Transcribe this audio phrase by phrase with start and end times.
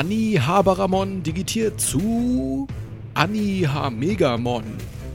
[0.00, 2.66] Anni Haberamon digitiert zu
[3.12, 4.64] Anni Megamon.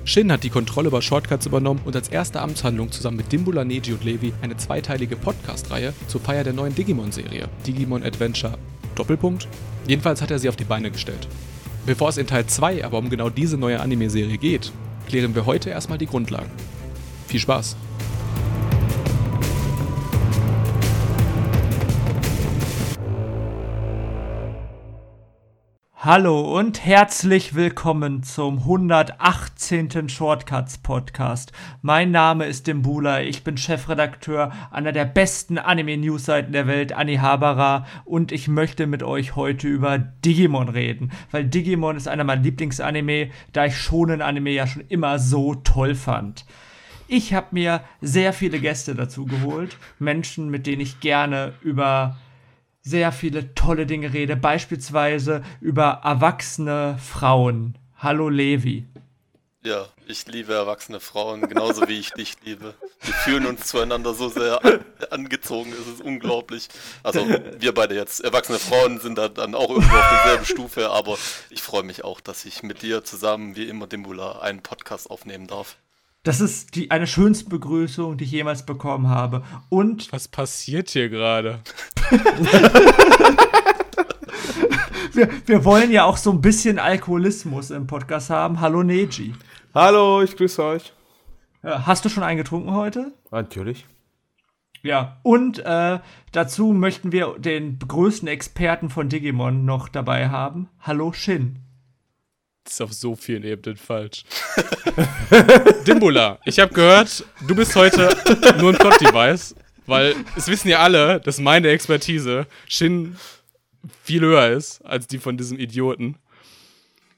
[0.03, 3.93] Shin hat die Kontrolle über Shortcuts übernommen und als erste Amtshandlung zusammen mit Dimbula, Neji
[3.93, 8.59] und Levi eine zweiteilige Podcast-Reihe zur Feier der neuen Digimon-Serie, Digimon Adventure
[8.93, 9.47] Doppelpunkt.
[9.87, 11.27] Jedenfalls hat er sie auf die Beine gestellt.
[11.87, 14.71] Bevor es in Teil 2 aber um genau diese neue Anime-Serie geht,
[15.07, 16.51] klären wir heute erstmal die Grundlagen.
[17.27, 17.75] Viel Spaß!
[26.05, 30.07] Hallo und herzlich willkommen zum 118.
[30.07, 31.51] Shortcuts Podcast.
[31.81, 38.31] Mein Name ist Dimbula, ich bin Chefredakteur einer der besten Anime-Newsseiten der Welt, Anihabara, und
[38.31, 43.65] ich möchte mit euch heute über Digimon reden, weil Digimon ist einer meiner Lieblingsanime, da
[43.65, 46.45] ich schonen Anime ja schon immer so toll fand.
[47.07, 52.17] Ich habe mir sehr viele Gäste dazu geholt, Menschen, mit denen ich gerne über
[52.85, 57.77] sehr viele tolle Dinge rede, beispielsweise über erwachsene Frauen.
[57.97, 58.85] Hallo Levi.
[59.63, 62.75] Ja, ich liebe erwachsene Frauen, genauso wie ich dich liebe.
[63.01, 66.67] Wir fühlen uns zueinander so sehr an, angezogen, es ist unglaublich.
[67.01, 67.27] Also
[67.57, 71.17] wir beide jetzt, erwachsene Frauen sind da dann auch irgendwo auf derselben Stufe, aber
[71.49, 75.47] ich freue mich auch, dass ich mit dir zusammen, wie immer, Dimbula, einen Podcast aufnehmen
[75.47, 75.77] darf.
[76.25, 79.43] Das ist die, eine schönste Begrüßung, die ich jemals bekommen habe.
[79.69, 80.11] Und.
[80.11, 81.59] Was passiert hier gerade?
[85.13, 88.59] wir, wir wollen ja auch so ein bisschen Alkoholismus im Podcast haben.
[88.59, 89.35] Hallo Neji.
[89.75, 90.93] Hallo, ich grüße euch.
[91.61, 93.13] Hast du schon einen getrunken heute?
[93.29, 93.85] Natürlich.
[94.81, 95.99] Ja, und äh,
[96.31, 100.69] dazu möchten wir den größten Experten von Digimon noch dabei haben.
[100.79, 101.64] Hallo Shin.
[102.67, 104.23] Ist auf so vielen Ebenen falsch.
[105.87, 108.09] Dimbula, ich habe gehört, du bist heute
[108.59, 113.15] nur ein Plot-Device, weil es wissen ja alle, dass meine Expertise Shin
[114.03, 116.17] viel höher ist als die von diesem Idioten.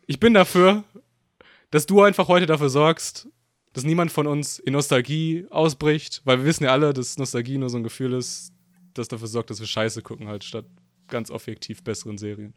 [0.06, 0.84] Ich bin dafür,
[1.72, 3.28] dass du einfach heute dafür sorgst,
[3.74, 7.70] dass niemand von uns in Nostalgie ausbricht, weil wir wissen ja alle, dass Nostalgie nur
[7.70, 8.52] so ein Gefühl ist,
[8.94, 10.66] das dafür sorgt, dass wir Scheiße gucken, halt statt
[11.08, 12.54] ganz objektiv besseren Serien.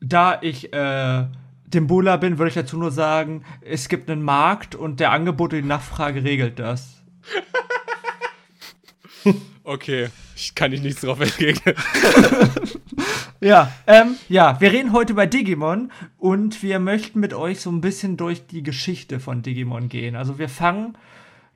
[0.00, 1.26] Da ich äh,
[1.66, 5.52] dem Bula bin, würde ich dazu nur sagen, es gibt einen Markt und der Angebot
[5.52, 7.02] und die Nachfrage regelt das.
[9.64, 11.74] okay, ich kann dich nichts drauf entgegnen.
[13.40, 17.80] ja, ähm, ja, wir reden heute über Digimon und wir möchten mit euch so ein
[17.80, 20.14] bisschen durch die Geschichte von Digimon gehen.
[20.14, 20.96] Also wir fangen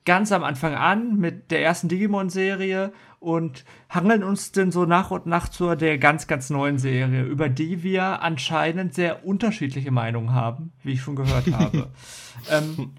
[0.05, 5.27] ganz am Anfang an mit der ersten Digimon-Serie und hangeln uns denn so nach und
[5.27, 10.73] nach zur der ganz, ganz neuen Serie, über die wir anscheinend sehr unterschiedliche Meinungen haben,
[10.83, 11.91] wie ich schon gehört habe.
[12.51, 12.93] ähm,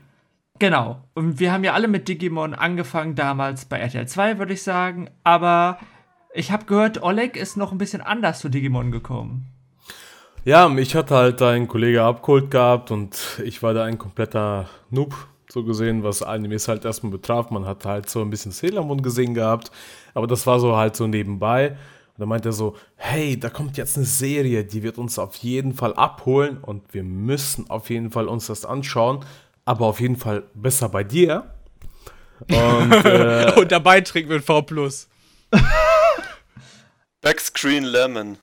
[0.60, 1.04] genau.
[1.16, 5.10] Und wir haben ja alle mit Digimon angefangen, damals bei RTL 2, würde ich sagen.
[5.24, 5.80] Aber
[6.34, 9.48] ich habe gehört, Oleg ist noch ein bisschen anders zu Digimon gekommen.
[10.46, 15.14] Ja, mich hat halt ein Kollege abgeholt gehabt und ich war da ein kompletter Noob
[15.52, 17.50] so gesehen, was Animes halt erstmal betraf.
[17.50, 19.72] Man hat halt so ein bisschen Sailor Moon gesehen gehabt,
[20.14, 21.70] aber das war so halt so nebenbei.
[21.70, 25.36] Und dann meint er so, hey, da kommt jetzt eine Serie, die wird uns auf
[25.38, 29.26] jeden Fall abholen und wir müssen auf jeden Fall uns das anschauen,
[29.66, 31.54] aber auf jeden Fall besser bei dir.
[32.50, 34.66] Und, äh, und dabei trinken wir V+.
[37.22, 38.38] Backscreen Lemon.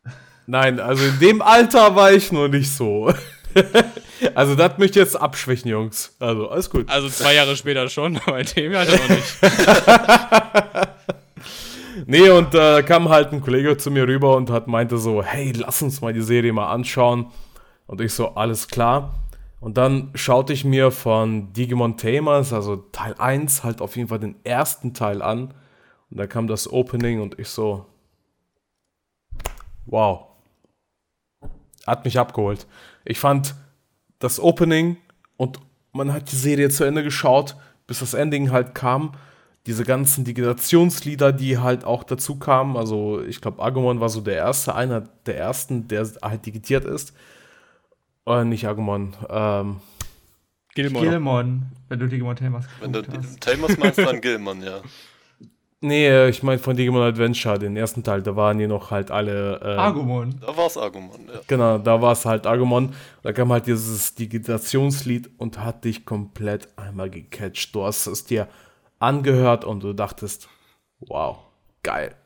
[0.47, 3.13] Nein, also in dem Alter war ich noch nicht so.
[4.34, 6.14] also, das möchte ich jetzt abschwächen, Jungs.
[6.19, 6.88] Also, alles gut.
[6.88, 9.38] Also, zwei Jahre später schon, aber in dem Jahr noch nicht.
[12.06, 15.22] nee, und da äh, kam halt ein Kollege zu mir rüber und hat meinte so:
[15.22, 17.26] Hey, lass uns mal die Serie mal anschauen.
[17.86, 19.14] Und ich so: Alles klar.
[19.60, 24.20] Und dann schaute ich mir von Digimon Tamers, also Teil 1, halt auf jeden Fall
[24.20, 25.53] den ersten Teil an.
[26.10, 27.86] Und da kam das Opening und ich so:
[29.86, 30.26] Wow.
[31.86, 32.66] Hat mich abgeholt.
[33.09, 33.55] Ich fand
[34.19, 34.99] das Opening
[35.39, 35.59] und
[35.93, 39.15] man hat die Serie zu Ende geschaut, bis das Ending halt kam.
[39.67, 42.77] Diese ganzen Digitationslieder, die halt auch dazu kamen.
[42.77, 47.15] Also, ich glaube, Agumon war so der erste, einer der ersten, der halt digitiert ist.
[48.27, 49.81] Äh, nicht Agumon, ähm.
[50.75, 51.03] Gilmon.
[51.03, 54.81] Gilmon, wenn du Digimon Tamers Wenn du Tamers meinst, dann Gilmon, ja.
[55.80, 59.60] Nee, ich meine von Digimon Adventure, den ersten Teil, da waren die noch halt alle.
[59.63, 60.34] Äh, Agumon.
[60.41, 61.41] Da war es Agumon, ja.
[61.47, 62.95] Genau, da war es halt Agumon.
[63.22, 67.72] Da kam halt dieses Digitationslied und hat dich komplett einmal gecatcht.
[67.77, 68.48] Du hast es dir
[68.98, 70.48] angehört und du dachtest,
[70.98, 71.39] wow,
[71.84, 72.16] geil.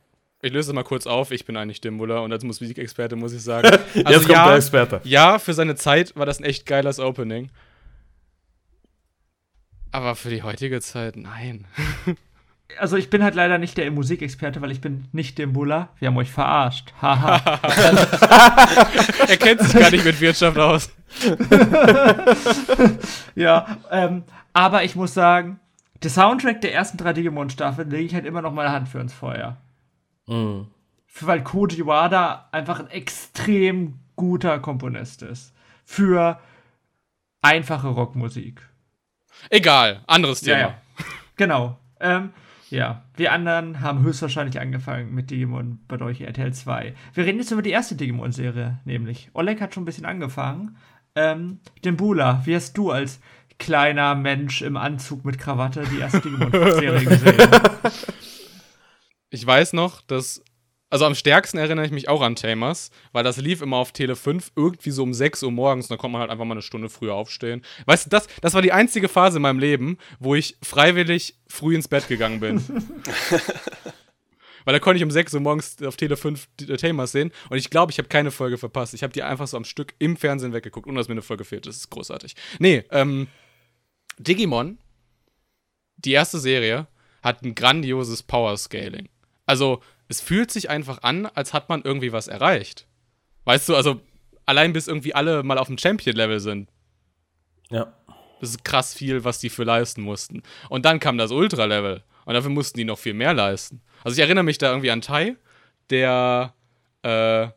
[0.41, 3.69] Ich löse mal kurz auf, ich bin eigentlich Dimbula und als Musikexperte muss ich sagen.
[3.95, 5.01] Also Jetzt kommt ja, der Experte.
[5.05, 7.51] Ja, für seine Zeit war das ein echt geiles Opening.
[9.91, 11.67] Aber für die heutige Zeit, nein.
[12.79, 15.89] also ich bin halt leider nicht der Musikexperte, weil ich bin nicht dem Buller.
[15.99, 16.93] Wir haben euch verarscht.
[17.01, 17.41] Haha.
[19.29, 20.91] er kennt sich gar nicht mit Wirtschaft aus.
[23.35, 25.61] ja, ähm, aber ich muss sagen,
[26.03, 29.13] der Soundtrack der ersten drei Digimon-Staffeln lege ich halt immer noch meine Hand für ins
[29.13, 29.57] Feuer.
[30.27, 30.67] Mhm.
[31.21, 35.55] Weil Koji Wada einfach ein extrem guter Komponist ist.
[35.85, 36.41] Für
[37.43, 38.67] einfache Rockmusik.
[39.51, 40.59] Egal, anderes Thema.
[40.59, 40.75] Ja, ja.
[41.37, 41.79] Genau.
[42.01, 42.33] Ähm,
[42.73, 46.95] ja, wir anderen haben höchstwahrscheinlich angefangen mit Digimon bei euch RTL 2.
[47.13, 49.31] Wir reden jetzt über die erste Digimon-Serie, nämlich.
[49.35, 50.79] Oleg hat schon ein bisschen angefangen.
[51.15, 53.21] Ähm, Dembula, wie hast du als
[53.59, 57.51] kleiner Mensch im Anzug mit Krawatte die erste Digimon-Serie gesehen?
[59.29, 60.43] Ich weiß noch, dass
[60.93, 64.15] also am stärksten erinnere ich mich auch an Tamers, weil das lief immer auf Tele
[64.15, 66.91] 5 irgendwie so um 6 Uhr morgens da konnte man halt einfach mal eine Stunde
[66.91, 67.63] früher aufstehen.
[67.87, 71.75] Weißt du, das, das war die einzige Phase in meinem Leben, wo ich freiwillig früh
[71.75, 72.59] ins Bett gegangen bin.
[74.67, 76.47] weil da konnte ich um 6 Uhr morgens auf Tele 5
[76.77, 78.93] Tamers sehen und ich glaube, ich habe keine Folge verpasst.
[78.93, 81.47] Ich habe die einfach so am Stück im Fernsehen weggeguckt, ohne dass mir eine Folge
[81.47, 81.67] fehlt.
[81.67, 82.35] Das ist großartig.
[82.59, 83.29] Nee, ähm,
[84.19, 84.77] Digimon,
[85.97, 86.87] die erste Serie,
[87.23, 89.09] hat ein grandioses Power-Scaling.
[89.47, 92.87] Also, es fühlt sich einfach an, als hat man irgendwie was erreicht.
[93.45, 94.01] Weißt du, also
[94.47, 96.69] allein bis irgendwie alle mal auf dem Champion-Level sind.
[97.71, 97.93] Ja.
[98.41, 100.43] Das ist krass viel, was die für leisten mussten.
[100.69, 102.03] Und dann kam das Ultra-Level.
[102.25, 103.81] Und dafür mussten die noch viel mehr leisten.
[104.05, 105.37] Also ich erinnere mich da irgendwie an Tai,
[105.91, 106.55] der
[107.03, 107.49] äh,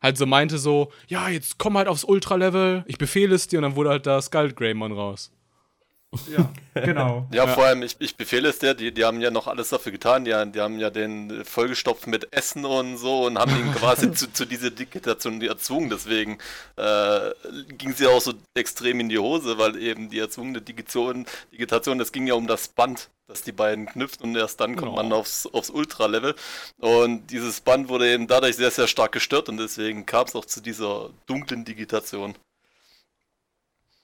[0.00, 3.62] halt so meinte so, ja, jetzt komm halt aufs Ultra-Level, ich befehle es dir und
[3.62, 5.32] dann wurde halt da Skull Greymon raus.
[6.36, 7.26] Ja, genau.
[7.32, 9.92] ja, vor allem, ich, ich befehle es dir, die, die haben ja noch alles dafür
[9.92, 14.12] getan, die, die haben ja den vollgestopft mit Essen und so und haben ihn quasi
[14.14, 16.38] zu, zu dieser Digitation erzwungen, deswegen
[16.76, 17.30] äh,
[17.76, 22.12] ging sie auch so extrem in die Hose, weil eben die erzwungene Digitation, Digitation, das
[22.12, 24.96] ging ja um das Band, das die beiden knüpft und erst dann kommt oh.
[24.96, 26.34] man aufs, aufs Ultra-Level
[26.78, 30.44] und dieses Band wurde eben dadurch sehr, sehr stark gestört und deswegen kam es auch
[30.44, 32.34] zu dieser dunklen Digitation.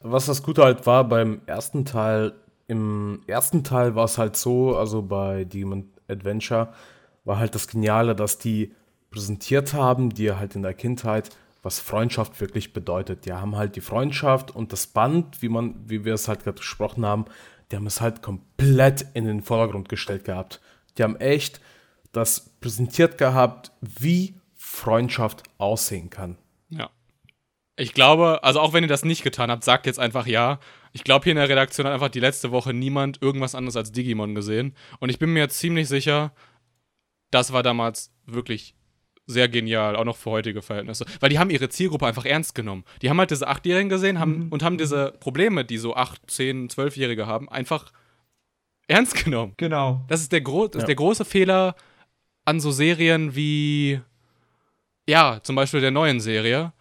[0.03, 2.33] Was das Gute halt war beim ersten Teil,
[2.67, 6.73] im ersten Teil war es halt so, also bei Demon Adventure,
[7.25, 8.75] war halt das Geniale, dass die
[9.11, 11.31] präsentiert haben, dir halt in der Kindheit,
[11.63, 13.27] was Freundschaft wirklich bedeutet.
[13.27, 16.59] Die haben halt die Freundschaft und das Band, wie man, wie wir es halt gerade
[16.59, 17.27] gesprochen haben,
[17.71, 20.61] die haben es halt komplett in den Vordergrund gestellt gehabt.
[20.97, 21.61] Die haben echt
[22.13, 26.39] das präsentiert gehabt, wie Freundschaft aussehen kann.
[27.81, 30.61] Ich glaube, also auch wenn ihr das nicht getan habt, sagt jetzt einfach ja.
[30.93, 33.91] Ich glaube, hier in der Redaktion hat einfach die letzte Woche niemand irgendwas anderes als
[33.91, 34.75] Digimon gesehen.
[34.99, 36.33] Und ich bin mir ziemlich sicher,
[37.31, 38.75] das war damals wirklich
[39.27, 41.07] sehr genial, auch noch für heutige Verhältnisse.
[41.21, 42.85] Weil die haben ihre Zielgruppe einfach ernst genommen.
[43.01, 44.49] Die haben halt diese Achtjährigen gesehen haben, mhm.
[44.51, 47.93] und haben diese Probleme, die so 8, 10, 12-Jährige haben, einfach
[48.89, 49.55] ernst genommen.
[49.57, 50.05] Genau.
[50.09, 50.79] Das ist der, gro ja.
[50.79, 51.77] ist der große Fehler
[52.45, 54.03] an so Serien wie,
[55.09, 56.75] ja, zum Beispiel der neuen Serie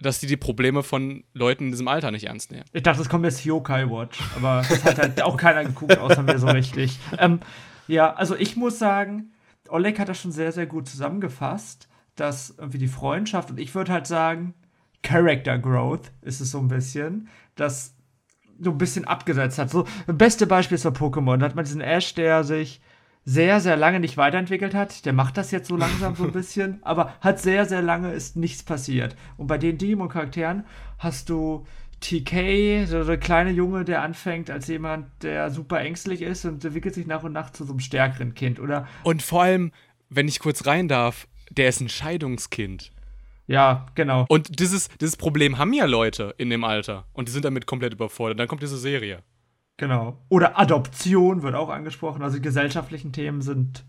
[0.00, 2.64] dass die die Probleme von Leuten in diesem Alter nicht ernst nehmen.
[2.72, 6.22] Ich dachte, es kommt jetzt Yokai Watch, aber das hat halt auch keiner geguckt, außer
[6.22, 6.98] mir so richtig.
[7.18, 7.40] Ähm,
[7.88, 9.32] ja, also ich muss sagen,
[9.68, 13.92] Oleg hat das schon sehr, sehr gut zusammengefasst, dass irgendwie die Freundschaft und ich würde
[13.92, 14.54] halt sagen,
[15.02, 17.94] Character Growth ist es so ein bisschen, dass
[18.60, 19.70] so ein bisschen abgesetzt hat.
[19.70, 21.38] So, das beste Beispiel ist bei Pokémon.
[21.38, 22.80] Da hat man diesen Ash, der sich
[23.30, 25.06] sehr, sehr lange nicht weiterentwickelt hat.
[25.06, 28.34] Der macht das jetzt so langsam so ein bisschen, aber hat sehr, sehr lange ist
[28.34, 29.14] nichts passiert.
[29.36, 30.64] Und bei den Demon-Charakteren
[30.98, 31.64] hast du
[32.00, 36.94] TK, so der kleine Junge, der anfängt als jemand, der super ängstlich ist und entwickelt
[36.94, 38.88] sich nach und nach zu so einem stärkeren Kind, oder?
[39.04, 39.70] Und vor allem,
[40.08, 42.90] wenn ich kurz rein darf, der ist ein Scheidungskind.
[43.46, 44.24] Ja, genau.
[44.28, 47.06] Und dieses, dieses Problem haben ja Leute in dem Alter.
[47.12, 48.40] Und die sind damit komplett überfordert.
[48.40, 49.22] Dann kommt diese Serie.
[49.80, 50.18] Genau.
[50.28, 52.22] Oder Adoption wird auch angesprochen.
[52.22, 53.82] Also die gesellschaftlichen Themen sind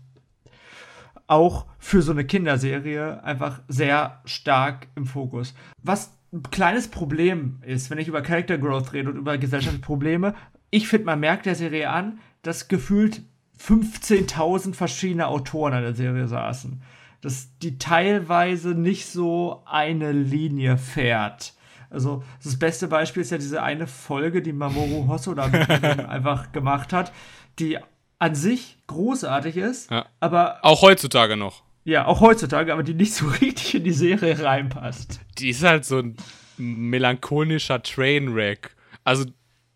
[1.26, 5.54] auch für so eine Kinderserie einfach sehr stark im Fokus.
[5.82, 10.34] Was ein kleines Problem ist, wenn ich über Character Growth rede und über gesellschaftliche Probleme,
[10.70, 13.20] ich finde, man merkt der Serie an, dass gefühlt
[13.60, 16.80] 15.000 verschiedene Autoren an der Serie saßen.
[17.20, 21.52] Dass die teilweise nicht so eine Linie fährt.
[21.92, 25.44] Also das beste Beispiel ist ja diese eine Folge, die Mamoru Hosoda
[26.08, 27.12] einfach gemacht hat,
[27.58, 27.78] die
[28.18, 30.06] an sich großartig ist, ja.
[30.18, 31.62] aber auch heutzutage noch.
[31.84, 35.20] Ja, auch heutzutage, aber die nicht so richtig in die Serie reinpasst.
[35.38, 36.16] Die ist halt so ein
[36.56, 38.74] melancholischer Trainwreck.
[39.04, 39.26] Also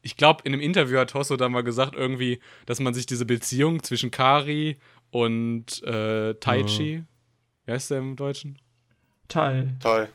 [0.01, 3.83] ich glaube, in einem Interview hat Hosoda mal gesagt irgendwie, dass man sich diese Beziehung
[3.83, 4.79] zwischen Kari
[5.11, 7.07] und äh, Taichi, mhm.
[7.67, 8.59] wie heißt der im Deutschen?
[9.29, 9.75] Tai.
[9.81, 10.09] Tai.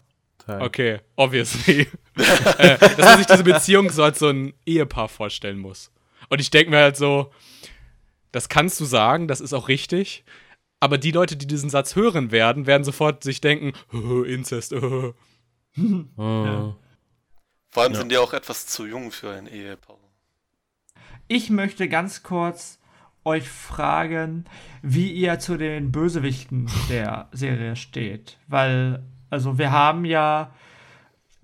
[0.45, 0.61] Teil.
[0.61, 1.87] Okay, obviously.
[2.57, 5.91] äh, dass man sich diese Beziehung so als so ein Ehepaar vorstellen muss.
[6.29, 7.31] Und ich denke mir halt so,
[8.31, 10.23] Das kannst du sagen, das ist auch richtig.
[10.79, 14.73] Aber die Leute, die diesen Satz hören werden, werden sofort sich denken, oh, Inzest.
[14.73, 15.13] Oh.
[15.75, 16.75] Ja.
[17.69, 17.99] Vor allem ja.
[17.99, 19.97] sind die auch etwas zu jung für ein Ehepaar.
[21.27, 22.79] Ich möchte ganz kurz
[23.23, 24.45] euch fragen,
[24.81, 28.37] wie ihr zu den Bösewichten der Serie steht.
[28.47, 30.51] Weil, also wir haben ja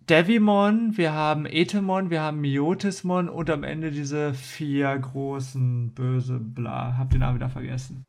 [0.10, 6.98] Devimon, wir haben Etemon, wir haben Miotismon und am Ende diese vier großen böse bla.
[6.98, 8.04] Hab den Namen wieder vergessen.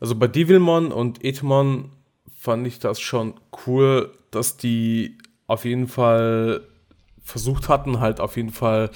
[0.00, 1.90] Also bei Devilmon und Etemon
[2.38, 3.34] fand ich das schon
[3.66, 6.62] cool, dass die auf jeden Fall
[7.22, 8.90] versucht hatten, halt auf jeden Fall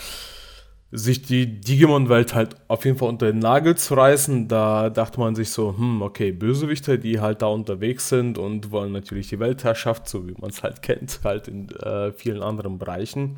[0.92, 4.48] sich die Digimon-Welt halt auf jeden Fall unter den Nagel zu reißen.
[4.48, 8.92] Da dachte man sich so, hm, okay, Bösewichte, die halt da unterwegs sind und wollen
[8.92, 13.36] natürlich die Weltherrschaft, so wie man es halt kennt, halt in äh, vielen anderen Bereichen.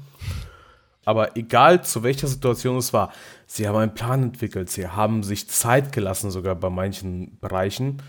[1.05, 3.13] Aber egal zu welcher Situation es war,
[3.47, 8.01] sie haben einen Plan entwickelt, sie haben sich Zeit gelassen, sogar bei manchen Bereichen.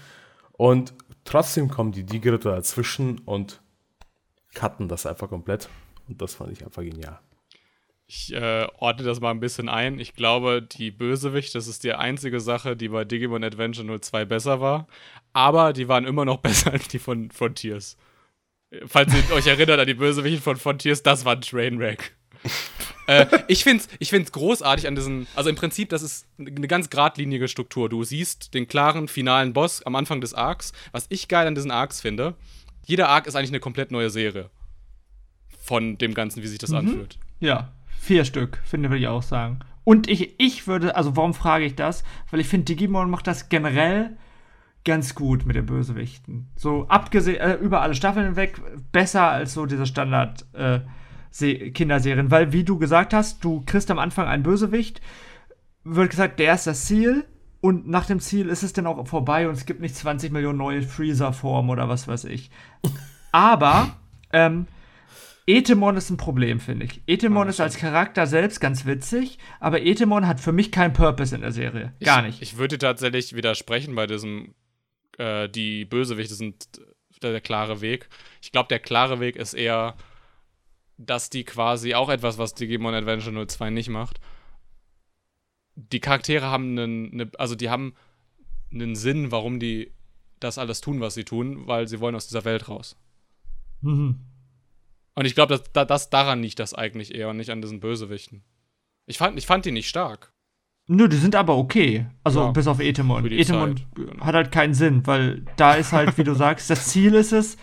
[0.53, 0.93] Und
[1.25, 3.62] trotzdem kommen die Digiritter dazwischen und
[4.53, 5.69] cutten das einfach komplett.
[6.07, 7.19] Und das fand ich einfach genial.
[8.05, 10.00] Ich äh, ordne das mal ein bisschen ein.
[10.00, 14.60] Ich glaube, die Bösewicht, das ist die einzige Sache, die bei Digimon Adventure 02 besser
[14.60, 14.88] war.
[15.31, 17.98] Aber die waren immer noch besser als die von Frontiers.
[18.86, 22.15] Falls ihr euch erinnert an die Bösewichte von Frontiers, das war ein Trainwreck.
[23.07, 25.27] äh, ich finde es ich find's großartig an diesen.
[25.36, 27.88] Also im Prinzip, das ist eine ganz geradlinige Struktur.
[27.88, 30.74] Du siehst den klaren finalen Boss am Anfang des Arcs.
[30.91, 32.36] Was ich geil an diesen Arcs finde,
[32.86, 34.50] jeder Arc ist eigentlich eine komplett neue Serie.
[35.62, 36.77] Von dem Ganzen, wie sich das mhm.
[36.77, 37.17] anfühlt.
[37.39, 37.72] Ja,
[38.03, 39.60] Vier Stück, finde würde ich auch sagen.
[39.86, 42.03] Und ich, ich würde, also warum frage ich das?
[42.29, 44.17] Weil ich finde, Digimon macht das generell
[44.83, 46.50] ganz gut mit den Bösewichten.
[46.57, 48.60] So abgesehen, äh, über alle Staffeln hinweg,
[48.91, 50.81] besser als so diese Standard äh,
[51.69, 52.29] Kinderserien.
[52.29, 55.00] Weil, wie du gesagt hast, du kriegst am Anfang einen Bösewicht,
[55.86, 57.24] wird gesagt, der ist das Ziel.
[57.62, 60.57] Und nach dem Ziel ist es dann auch vorbei und es gibt nicht 20 Millionen
[60.57, 62.51] neue Freezer-Formen oder was weiß ich.
[63.31, 63.95] Aber
[64.33, 64.67] ähm,
[65.45, 67.01] Etemon ist ein Problem, finde ich.
[67.05, 71.41] Etemon ist als Charakter selbst ganz witzig, aber Etemon hat für mich keinen Purpose in
[71.41, 71.93] der Serie.
[72.01, 72.41] Gar nicht.
[72.41, 74.55] Ich, ich würde tatsächlich widersprechen bei diesem,
[75.17, 76.67] äh, die Bösewichte sind
[77.21, 78.09] der, der klare Weg.
[78.41, 79.95] Ich glaube, der klare Weg ist eher,
[80.97, 84.21] dass die quasi auch etwas, was Digimon Adventure 02 nicht macht.
[85.75, 87.95] Die Charaktere haben einen, eine, also die haben
[88.71, 89.91] einen Sinn, warum die
[90.39, 92.95] das alles tun, was sie tun, weil sie wollen aus dieser Welt raus.
[93.81, 94.19] Mhm.
[95.15, 98.43] Und ich glaube, dass, dass daran liegt das eigentlich eher und nicht an diesen Bösewichten.
[99.05, 100.34] Ich fand, ich fand die nicht stark.
[100.88, 102.08] Nö, die sind aber okay.
[102.24, 103.25] Also ja, bis auf Etemon.
[103.25, 104.25] Etemon Zeit, genau.
[104.25, 107.58] hat halt keinen Sinn, weil da ist halt, wie du sagst, das Ziel ist es,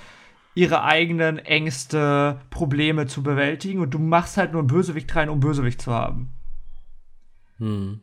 [0.54, 5.40] ihre eigenen Ängste, Probleme zu bewältigen und du machst halt nur einen Bösewicht rein, um
[5.40, 6.32] Bösewicht zu haben.
[7.58, 8.00] Hm.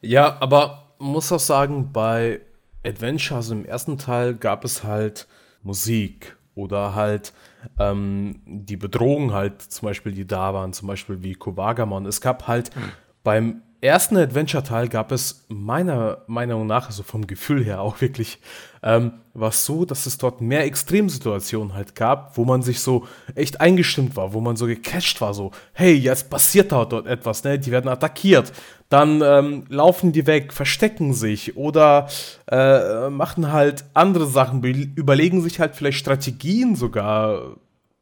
[0.00, 2.40] Ja, aber muss auch sagen, bei
[2.84, 5.26] Adventure, also im ersten Teil, gab es halt
[5.62, 7.32] Musik oder halt
[7.78, 12.06] ähm, die Bedrohungen halt, zum Beispiel, die da waren, zum Beispiel wie Kowagamon.
[12.06, 12.92] Es gab halt mhm.
[13.22, 18.40] beim ersten Adventure-Teil gab es meiner Meinung nach, also vom Gefühl her auch wirklich,
[18.82, 23.06] ähm, war es so, dass es dort mehr Extremsituationen halt gab, wo man sich so
[23.34, 27.44] echt eingestimmt war, wo man so gecatcht war, so, hey, jetzt passiert da dort etwas,
[27.44, 27.58] ne?
[27.58, 28.52] Die werden attackiert.
[28.88, 32.08] Dann ähm, laufen die weg, verstecken sich oder
[32.50, 37.56] äh, machen halt andere Sachen, überlegen sich halt vielleicht Strategien sogar,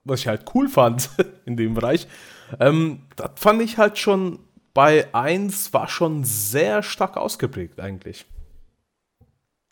[0.05, 1.11] was ich halt cool fand
[1.45, 2.07] in dem Bereich.
[2.59, 4.39] Ähm, das fand ich halt schon
[4.73, 8.25] bei 1 war schon sehr stark ausgeprägt eigentlich.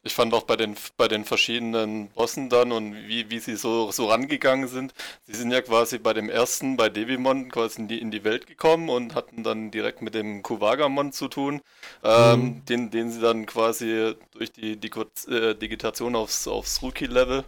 [0.06, 3.90] Ich fand auch bei den, bei den verschiedenen Bossen dann und wie, wie sie so,
[3.90, 4.94] so rangegangen sind.
[5.26, 8.46] Sie sind ja quasi bei dem ersten, bei Devimon, quasi in die, in die Welt
[8.46, 11.60] gekommen und hatten dann direkt mit dem Kuwagamon zu tun,
[12.04, 12.64] ähm, mhm.
[12.66, 14.90] den, den sie dann quasi durch die, die
[15.28, 17.44] äh, Digitation aufs, aufs Rookie-Level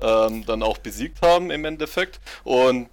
[0.00, 2.20] ähm, dann auch besiegt haben im Endeffekt.
[2.42, 2.88] Und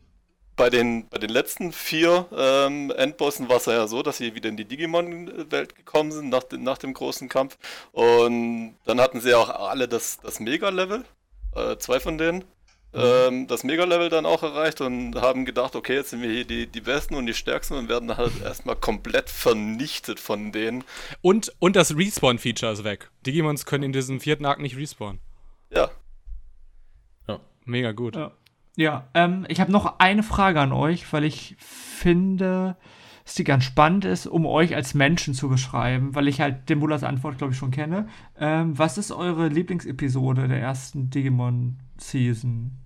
[0.58, 4.50] bei den, bei den letzten vier ähm, Endbossen war es ja so, dass sie wieder
[4.50, 7.58] in die Digimon-Welt gekommen sind nach, nach dem großen Kampf.
[7.94, 11.06] Und dann hatten sie auch alle das, das Mega-Level,
[11.56, 12.40] äh, zwei von denen,
[12.92, 12.96] mhm.
[12.96, 16.66] ähm, das Mega-Level dann auch erreicht und haben gedacht, okay, jetzt sind wir hier die,
[16.66, 20.84] die Besten und die Stärksten und werden halt erstmal komplett vernichtet von denen.
[21.22, 23.12] Und, und das Respawn-Feature ist weg.
[23.28, 25.22] Digimons können in diesem vierten Arc nicht respawnen.
[25.70, 25.92] Ja.
[27.28, 27.40] Ja.
[27.66, 28.16] Mega gut.
[28.16, 28.32] Ja.
[28.78, 32.78] Ja, ähm, ich habe noch eine Frage an euch, weil ich finde,
[33.24, 36.80] dass die ganz spannend ist, um euch als Menschen zu beschreiben, weil ich halt den
[36.80, 38.08] Bullers Antwort, glaube ich, schon kenne.
[38.38, 42.78] Ähm, was ist eure Lieblingsepisode der ersten Digimon-Season?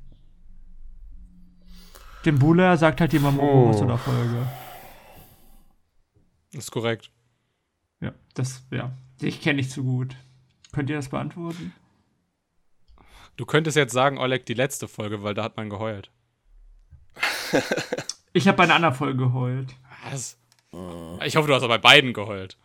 [2.23, 3.73] Dem Buller sagt halt jemand oh.
[3.73, 4.47] zu der Folge.
[6.53, 7.11] Das ist korrekt.
[7.99, 8.93] Ja, das, ja.
[9.21, 10.15] Ich kenne nicht zu gut.
[10.71, 11.73] Könnt ihr das beantworten?
[13.37, 16.11] Du könntest jetzt sagen, Oleg, die letzte Folge, weil da hat man geheult.
[18.33, 19.75] Ich habe bei einer anderen Folge geheult.
[20.09, 20.37] Was?
[21.25, 22.57] Ich hoffe, du hast aber bei beiden geheult.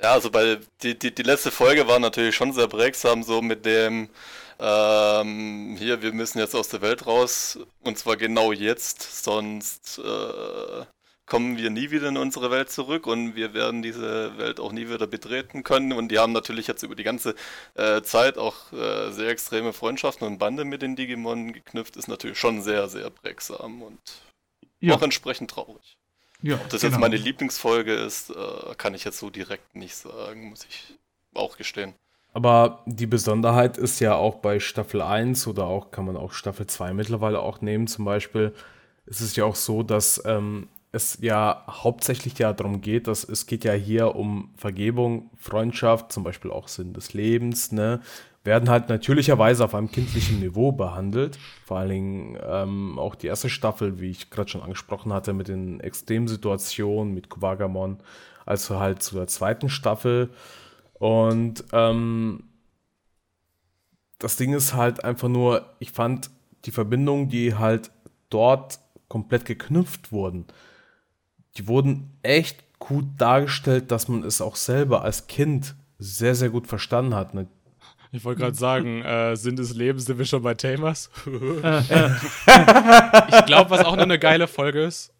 [0.00, 3.66] Ja, also bei die, die, die letzte Folge war natürlich schon sehr prägsam, so mit
[3.66, 4.08] dem
[4.60, 10.84] ähm, hier, wir müssen jetzt aus der Welt raus und zwar genau jetzt, sonst äh,
[11.28, 14.88] kommen wir nie wieder in unsere Welt zurück und wir werden diese Welt auch nie
[14.88, 15.92] wieder betreten können.
[15.92, 17.34] Und die haben natürlich jetzt über die ganze
[17.74, 22.38] äh, Zeit auch äh, sehr extreme Freundschaften und Bande mit den Digimon geknüpft, ist natürlich
[22.38, 23.98] schon sehr, sehr prägsam und
[24.80, 24.94] Ja.
[24.94, 25.96] auch entsprechend traurig.
[26.40, 26.92] Ja, Ob das genau.
[26.92, 30.94] jetzt meine Lieblingsfolge ist, äh, kann ich jetzt so direkt nicht sagen, muss ich
[31.34, 31.94] auch gestehen.
[32.32, 36.66] Aber die Besonderheit ist ja auch bei Staffel 1 oder auch kann man auch Staffel
[36.66, 37.86] 2 mittlerweile auch nehmen.
[37.86, 38.54] Zum Beispiel
[39.06, 43.46] ist es ja auch so, dass ähm, es ja hauptsächlich ja darum geht, dass es
[43.46, 48.00] geht ja hier um Vergebung, Freundschaft, zum Beispiel auch Sinn des Lebens, ne?
[48.44, 51.38] Werden halt natürlicherweise auf einem kindlichen Niveau behandelt.
[51.66, 55.48] Vor allen Dingen ähm, auch die erste Staffel, wie ich gerade schon angesprochen hatte, mit
[55.48, 57.98] den Extremsituationen mit Kuwagamon,
[58.46, 60.30] also halt zu der zweiten Staffel.
[60.94, 62.44] Und ähm,
[64.18, 66.30] das Ding ist halt einfach nur, ich fand
[66.64, 67.90] die Verbindungen, die halt
[68.30, 68.78] dort
[69.08, 70.46] komplett geknüpft wurden,
[71.58, 76.66] die wurden echt gut dargestellt, dass man es auch selber als Kind sehr, sehr gut
[76.68, 77.34] verstanden hat.
[77.34, 77.46] Ne?
[78.12, 81.10] Ich wollte gerade sagen, äh, Sinn des Lebens sind wir schon bei Tamers.
[81.26, 81.32] ich
[83.46, 85.12] glaube, was auch noch eine geile Folge ist,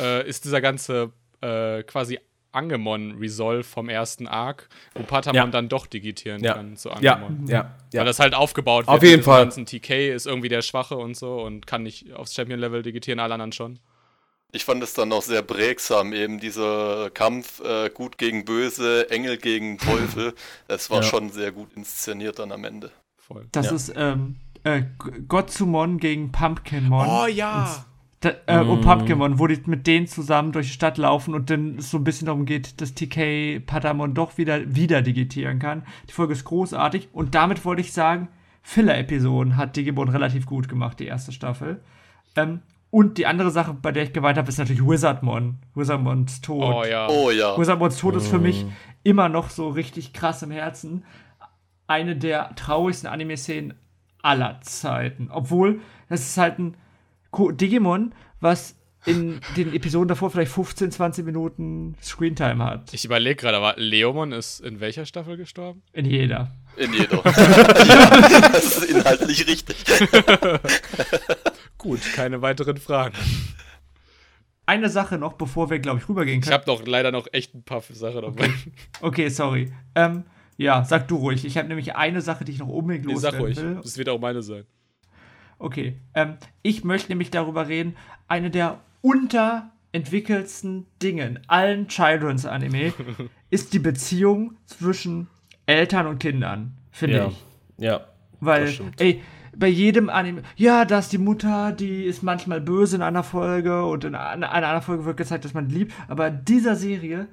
[0.00, 1.10] äh, ist dieser ganze
[1.40, 2.18] äh, quasi
[2.52, 5.46] Angemon-Resolve vom ersten Arc, wo Patamon Ja.
[5.46, 6.54] dann doch digitieren Ja.
[6.54, 7.46] kann zu Ja, Angemon.
[7.48, 8.00] ja, ja.
[8.00, 9.04] Weil das halt aufgebaut Auf wird.
[9.04, 9.42] jeden mit Fall.
[9.44, 13.34] ganzen TK ist irgendwie der Schwache und so und kann nicht aufs Champion-Level digitieren, alle
[13.34, 13.78] anderen schon.
[14.54, 19.38] Ich fand es dann auch sehr prägsam, eben dieser Kampf äh, gut gegen böse, Engel
[19.38, 20.34] gegen Teufel.
[20.68, 21.02] Es war Ja.
[21.04, 22.90] schon sehr gut inszeniert dann am Ende.
[23.16, 23.46] Voll.
[23.52, 23.72] Das Ja.
[23.72, 27.06] ist ähm, äh, G- Gotsumon gegen Pumpkinmon.
[27.08, 27.86] Oh ja!
[28.20, 28.68] Da, äh, Mm.
[28.70, 31.96] Und Pumpkinmon, wo die mit denen zusammen durch die Stadt laufen und dann es so
[31.96, 35.84] ein bisschen darum geht, dass TK Patamon doch wieder, wieder digitieren kann.
[36.08, 38.28] Die Folge ist großartig und damit wollte ich sagen,
[38.62, 41.80] Filler-Episoden hat Digimon relativ gut gemacht, die erste Staffel.
[42.36, 42.60] Ähm,
[42.92, 45.56] und die andere Sache, bei der ich geweint habe, ist natürlich Wizardmon.
[45.74, 46.74] Wizardmons Tod.
[46.74, 47.08] Oh ja.
[47.08, 47.58] Oh ja.
[47.58, 48.66] Wizardmons Tod ist für mich
[49.02, 51.02] immer noch so richtig krass im Herzen.
[51.86, 53.72] Eine der traurigsten Anime-Szenen
[54.20, 55.30] aller Zeiten.
[55.32, 56.76] Obwohl, das ist halt ein
[57.32, 58.76] Digimon, was
[59.06, 62.92] in den Episoden davor vielleicht 15, 20 Minuten Screentime hat.
[62.92, 65.80] Ich überlege gerade, aber Leomon ist in welcher Staffel gestorben?
[65.94, 66.50] In jeder.
[66.76, 67.22] In jeder.
[67.22, 69.76] das ist inhaltlich richtig.
[71.82, 73.14] Gut, keine weiteren Fragen.
[74.66, 76.54] Eine Sache noch, bevor wir, glaube ich, rübergehen Ich können.
[76.54, 78.48] habe doch leider noch echt ein paar Sachen dabei.
[79.00, 79.72] Okay, sorry.
[79.96, 80.22] Ähm,
[80.56, 81.44] ja, sag du ruhig.
[81.44, 83.56] Ich habe nämlich eine Sache, die ich noch unbedingt Nee, sag loswerden ruhig.
[83.76, 83.80] will.
[83.82, 84.64] Das wird auch meine sein.
[85.58, 85.96] Okay.
[86.14, 87.96] Ähm, ich möchte nämlich darüber reden,
[88.28, 92.92] eine der unterentwickelsten Dinge in allen Children's Anime
[93.50, 95.26] ist die Beziehung zwischen
[95.66, 97.36] Eltern und Kindern, finde Ja, ich.
[97.78, 98.06] ja.
[98.40, 99.00] Weil, das stimmt.
[99.00, 99.22] ey,
[99.56, 103.84] bei jedem Anime, ja, da ist die Mutter, die ist manchmal böse in einer Folge
[103.84, 105.92] und in einer, anderen Folge wird gezeigt, dass man liebt.
[106.08, 107.28] Aber in dieser Serie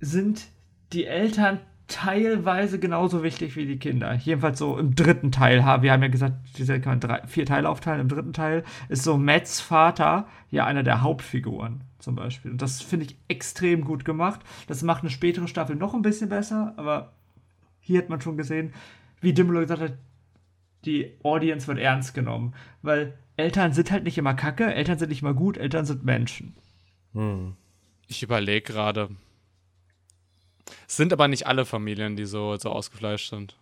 [0.00, 0.48] sind
[0.92, 4.14] die Eltern teilweise genauso wichtig wie die Kinder.
[4.14, 5.58] Jedenfalls so im dritten Teil.
[5.82, 8.02] Wir haben ja gesagt, die Serie kann man drei, vier Teile aufteilen.
[8.02, 12.50] Im dritten Teil ist so Matts Vater ja einer der Hauptfiguren zum Beispiel.
[12.50, 14.40] Und das finde ich extrem gut gemacht.
[14.66, 17.12] Das macht eine spätere Staffel noch ein bisschen besser, aber
[17.80, 18.74] hier hat man schon gesehen,
[19.20, 19.92] wie Dimmler gesagt hat,
[20.84, 22.54] die Audience wird ernst genommen.
[22.82, 26.54] Weil Eltern sind halt nicht immer kacke, Eltern sind nicht immer gut, Eltern sind Menschen.
[28.06, 29.08] Ich überlege gerade.
[30.86, 33.56] Es sind aber nicht alle Familien, die so, so ausgefleischt sind.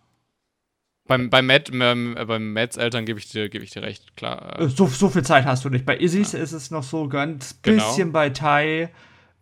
[1.07, 4.17] Beim, bei Matt, ähm, äh, beim Matts Eltern gebe ich, dir- gebe ich dir recht,
[4.17, 4.59] klar.
[4.59, 5.85] Äh, Äh, So, so viel Zeit hast du nicht.
[5.85, 7.87] Bei Isis ist es noch so ganz Genau.
[7.87, 8.91] bisschen bei Tai.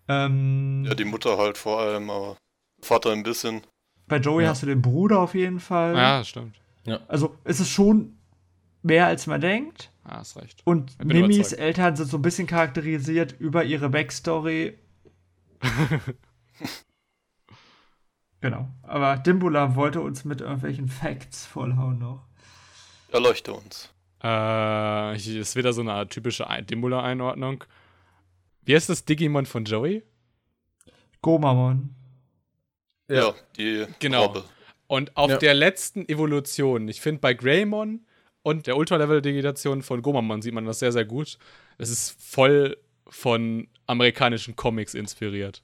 [0.08, 2.38] Ähm, Ja, die Mutter halt vor allem, aber
[2.84, 3.62] Vater ein bisschen.
[4.08, 4.52] bei Joey Ja.
[4.52, 5.96] hast du den Bruder auf jeden Fall.
[5.96, 6.56] ja, stimmt.
[7.08, 8.17] Also es ist schon
[8.84, 9.91] mehr als man denkt.
[10.04, 10.62] Ah, hast recht.
[10.65, 11.62] Und Mimis überzeugt.
[11.62, 14.78] Eltern sind so ein bisschen charakterisiert über ihre Backstory.
[18.41, 18.67] genau.
[18.84, 22.26] Aber Dimbula wollte uns mit irgendwelchen Facts vollhauen noch.
[23.12, 23.89] Erleuchte uns.
[24.24, 27.63] Äh, ich- ist wieder so eine typische Ein- Dimbula-Einordnung.
[28.63, 30.04] Wie heißt das Digimon von Joey?
[31.21, 31.95] Gomamon.
[33.08, 34.26] Ja, die Genau.
[34.26, 34.43] Robbe.
[34.88, 35.38] Und auf Ja.
[35.38, 38.06] der letzten Evolution, ich finde bei Greymon
[38.43, 41.39] und der Ultra-Level-Digitation von Gomamon sieht man das sehr, sehr gut.
[41.78, 45.62] Es ist voll von amerikanischen Comics inspiriert.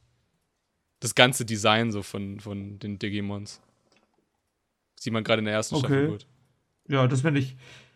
[0.99, 3.59] das ganze Design so von, von den Digimons.
[4.99, 5.85] Sieht man gerade in der ersten Okay.
[5.87, 6.27] Staffel gut.
[6.87, 7.55] Ja, das finde ich.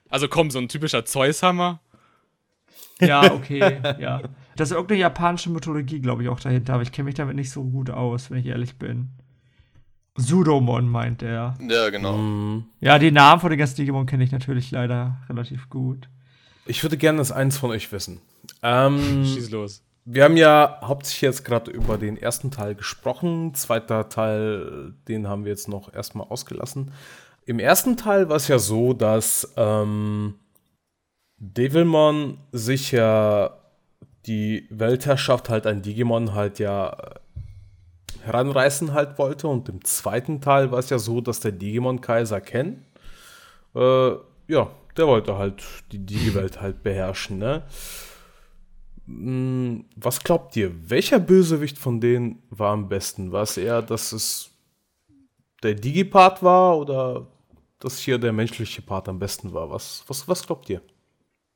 [0.10, 1.82] Also komm, so ein typischer Zeus-Hammer.
[3.00, 4.24] Ja, okay, ja.
[4.56, 7.52] Das ist irgendeine japanische Mythologie, glaube ich, auch dahinter, aber ich kenne mich damit nicht
[7.52, 9.10] so gut aus, wenn ich ehrlich bin.
[10.18, 11.56] Sudomon meint er.
[11.68, 12.18] Ja, genau.
[12.18, 12.66] Mhm.
[12.80, 16.10] Ja, die Namen von den ganzen Digimon kenne ich natürlich leider relativ gut.
[16.66, 18.22] Ich würde gerne das eins von euch wissen.
[18.64, 19.84] Ähm, Schieß los.
[20.06, 23.54] wir haben ja hauptsächlich jetzt gerade über den ersten Teil gesprochen.
[23.54, 26.92] Zweiter Teil, den haben wir jetzt noch erstmal ausgelassen.
[27.46, 30.36] Im ersten Teil war es ja so, dass ähm,
[31.38, 33.52] Devilmon sich ja
[34.26, 36.96] die Weltherrschaft halt ein Digimon halt ja
[38.24, 39.48] heranreißen halt wollte.
[39.48, 42.86] Und im zweiten Teil war es ja so, dass der Digimon-Kaiser Ken,
[43.76, 44.12] äh,
[44.48, 47.64] ja, der wollte halt die Digi-Welt halt beherrschen, ne?
[49.06, 53.32] Mm, Was glaubt ihr, welcher Bösewicht von denen war am besten?
[53.32, 54.52] War es eher, dass es
[55.64, 57.28] der Digi-Part war oder
[57.80, 59.70] dass hier der menschliche Part am besten war?
[59.70, 60.82] Was, was, was glaubt ihr?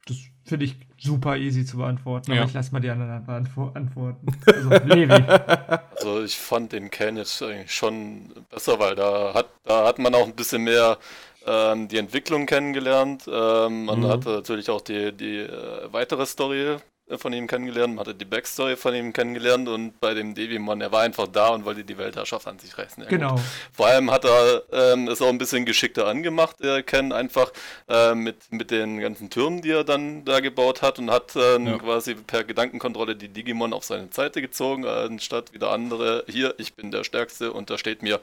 [0.05, 0.17] Das
[0.49, 2.41] finde ich super easy zu beantworten, Ja.
[2.41, 4.27] aber ich lasse mal die anderen beantwo- antworten.
[4.45, 5.13] Also, Levi.
[5.99, 10.15] Also ich fand den Ken jetzt eigentlich schon besser, weil da hat, da hat man
[10.15, 10.97] auch ein bisschen mehr
[11.45, 13.25] ähm, die Entwicklung kennengelernt.
[13.27, 14.07] Ähm, man Mhm.
[14.07, 16.77] hatte natürlich auch die, die äh, weitere Story
[17.17, 20.91] von ihm kennengelernt, man hatte die Backstory von ihm kennengelernt und bei dem Devimon, er
[20.91, 23.03] war einfach da und wollte die Weltherrschaft an sich reißen.
[23.03, 23.17] Ja, gut.
[23.19, 23.39] Genau.
[23.73, 27.51] Vor allem hat er ähm, es auch ein bisschen geschickter angemacht, der Ken, einfach
[27.87, 31.67] äh, mit, mit den ganzen Türmen, die er dann da gebaut hat und hat ähm,
[31.67, 31.77] Ja.
[31.77, 36.73] quasi per Gedankenkontrolle die Digimon auf seine Seite gezogen, äh, anstatt wieder andere, hier, ich
[36.75, 38.19] bin der Stärkste und da steht mir,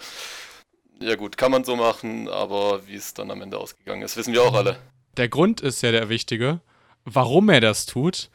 [1.01, 4.33] ja gut, kann man so machen, aber wie es dann am Ende ausgegangen ist, wissen
[4.33, 4.77] wir auch alle.
[5.17, 6.61] Der Grund ist ja der wichtige,
[7.05, 8.31] warum er das tut.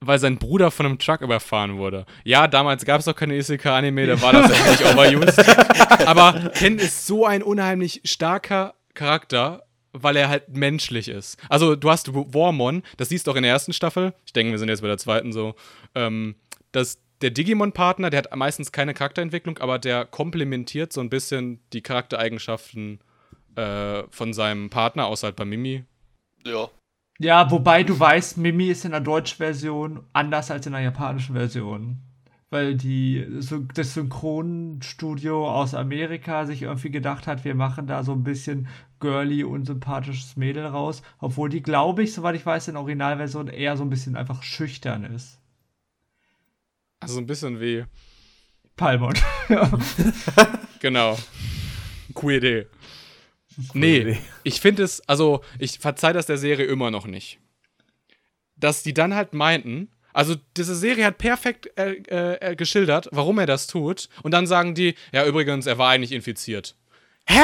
[0.00, 2.06] Weil sein Bruder von einem Truck überfahren wurde.
[2.24, 5.38] Ja, damals gab es noch keine Isekai-Anime, da war das ja nicht overused.
[6.06, 11.36] Aber Ken ist so ein unheimlich starker Charakter, weil er halt menschlich ist.
[11.48, 14.14] Also, du hast Warmon, das siehst du auch in der ersten Staffel.
[14.24, 15.56] Ich denke, wir sind jetzt bei der zweiten so.
[15.96, 16.36] Ähm,
[16.70, 21.82] dass der Digimon-Partner, der hat meistens keine Charakterentwicklung, aber der komplementiert so ein bisschen die
[21.82, 23.00] Charaktereigenschaften
[23.56, 25.84] äh, von seinem Partner, außer halt bei Mimi.
[26.44, 26.70] Ja,
[27.18, 31.34] Ja, wobei du weißt, Mimi ist in der deutschen Version anders als in der japanischen
[31.34, 31.98] Version.
[32.50, 38.12] Weil die, so, das Synchronstudio aus Amerika sich irgendwie gedacht hat, wir machen da so
[38.12, 38.68] ein bisschen
[39.00, 41.02] girly, unsympathisches Mädel raus.
[41.18, 44.42] Obwohl die, glaube ich, soweit ich weiß, in der Originalversion eher so ein bisschen einfach
[44.42, 45.40] schüchtern ist.
[47.00, 47.84] Also so ein bisschen wie,
[48.76, 49.14] Palmon.
[50.80, 51.18] genau.
[52.14, 52.66] Coole Idee.
[53.72, 57.38] Nee, ich finde es, also ich verzeih das der Serie immer noch nicht.
[58.56, 61.94] Dass die dann halt meinten, also diese Serie hat perfekt äh,
[62.40, 64.08] äh, geschildert, warum er das tut.
[64.22, 66.76] Und dann sagen die, ja übrigens, er war eigentlich infiziert.
[67.26, 67.42] Hä?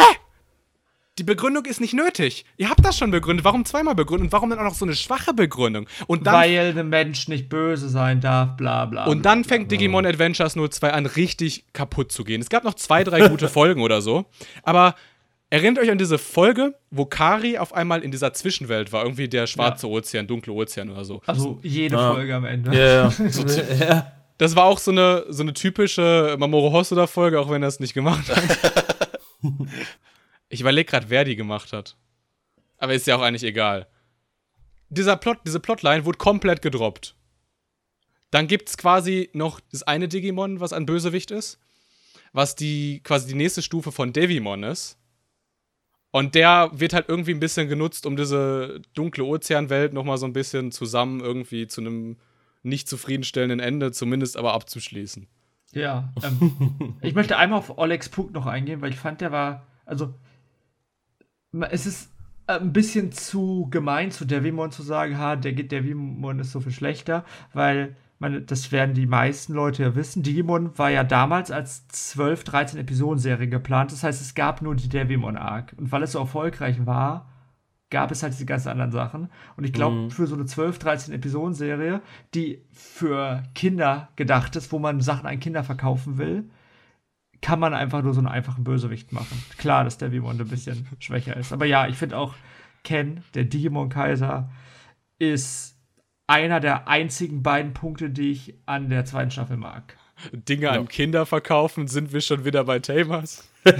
[1.18, 2.44] Die Begründung ist nicht nötig.
[2.56, 3.44] Ihr habt das schon begründet.
[3.44, 4.26] Warum zweimal begründet?
[4.26, 5.86] Und warum dann auch noch so eine schwache Begründung?
[6.08, 9.04] Und dann Weil ein Mensch nicht böse sein darf, bla bla.
[9.04, 12.40] Und dann fängt Digimon Adventures 02 an, richtig kaputt zu gehen.
[12.40, 14.24] Es gab noch zwei, drei gute Folgen oder so.
[14.64, 14.96] Aber
[15.54, 19.04] erinnert euch an diese Folge, wo Kari auf einmal in dieser Zwischenwelt war.
[19.04, 21.22] Irgendwie der schwarze Ozean, dunkle Ozean oder so.
[21.26, 22.12] Also jede Ah.
[22.12, 22.70] Folge am Ende.
[22.76, 23.12] Ja,
[23.78, 24.12] ja.
[24.38, 27.94] Das war auch so eine, so eine typische Mamoru Hosoda-Folge, auch wenn er es nicht
[27.94, 29.14] gemacht hat.
[30.48, 31.96] ich überlege gerade, wer die gemacht hat.
[32.78, 33.86] Aber ist ja auch eigentlich egal.
[34.88, 37.14] Dieser Plot, diese Plotline wurde komplett gedroppt.
[38.32, 41.60] Dann gibt es quasi noch das eine Digimon, was ein Bösewicht ist,
[42.32, 44.98] was die quasi die nächste Stufe von Devimon ist.
[46.14, 50.32] Und der wird halt irgendwie ein bisschen genutzt, um diese dunkle Ozeanwelt nochmal so ein
[50.32, 52.18] bisschen zusammen irgendwie zu einem
[52.62, 55.26] nicht zufriedenstellenden Ende, zumindest aber abzuschließen.
[55.72, 59.66] Ja, ähm, ich möchte einmal auf Olegs Punkt noch eingehen, weil ich fand, der war,
[59.86, 60.14] also,
[61.70, 62.12] es ist
[62.46, 66.60] äh, ein bisschen zu gemein zu Devimon zu sagen, ha, der geht Devimon ist so
[66.60, 67.24] viel schlechter,
[67.54, 72.44] weil, man, das werden die meisten Leute ja wissen, Digimon war ja damals als 12,
[72.44, 76.18] 13 Episodenserie geplant, das heißt, es gab nur die Devimon Arc und weil es so
[76.20, 77.28] erfolgreich war,
[77.90, 79.28] gab es halt diese ganzen anderen Sachen.
[79.56, 82.02] Und ich glaube, für so eine 12, 13 Episodenserie,
[82.34, 86.50] die für Kinder gedacht ist, wo man Sachen an Kinder verkaufen will,
[87.40, 89.40] kann man einfach nur so einen einfachen Bösewicht machen.
[89.58, 91.52] Klar, dass der Digimon ein bisschen schwächer ist.
[91.52, 92.34] Aber ja, ich finde auch,
[92.82, 94.50] Ken, der Digimon-Kaiser,
[95.18, 95.73] ist
[96.26, 99.96] einer der einzigen beiden Punkte, die ich an der zweiten Staffel mag.
[100.32, 103.48] Dinge an Kinder verkaufen, sind wir schon wieder bei Tamers.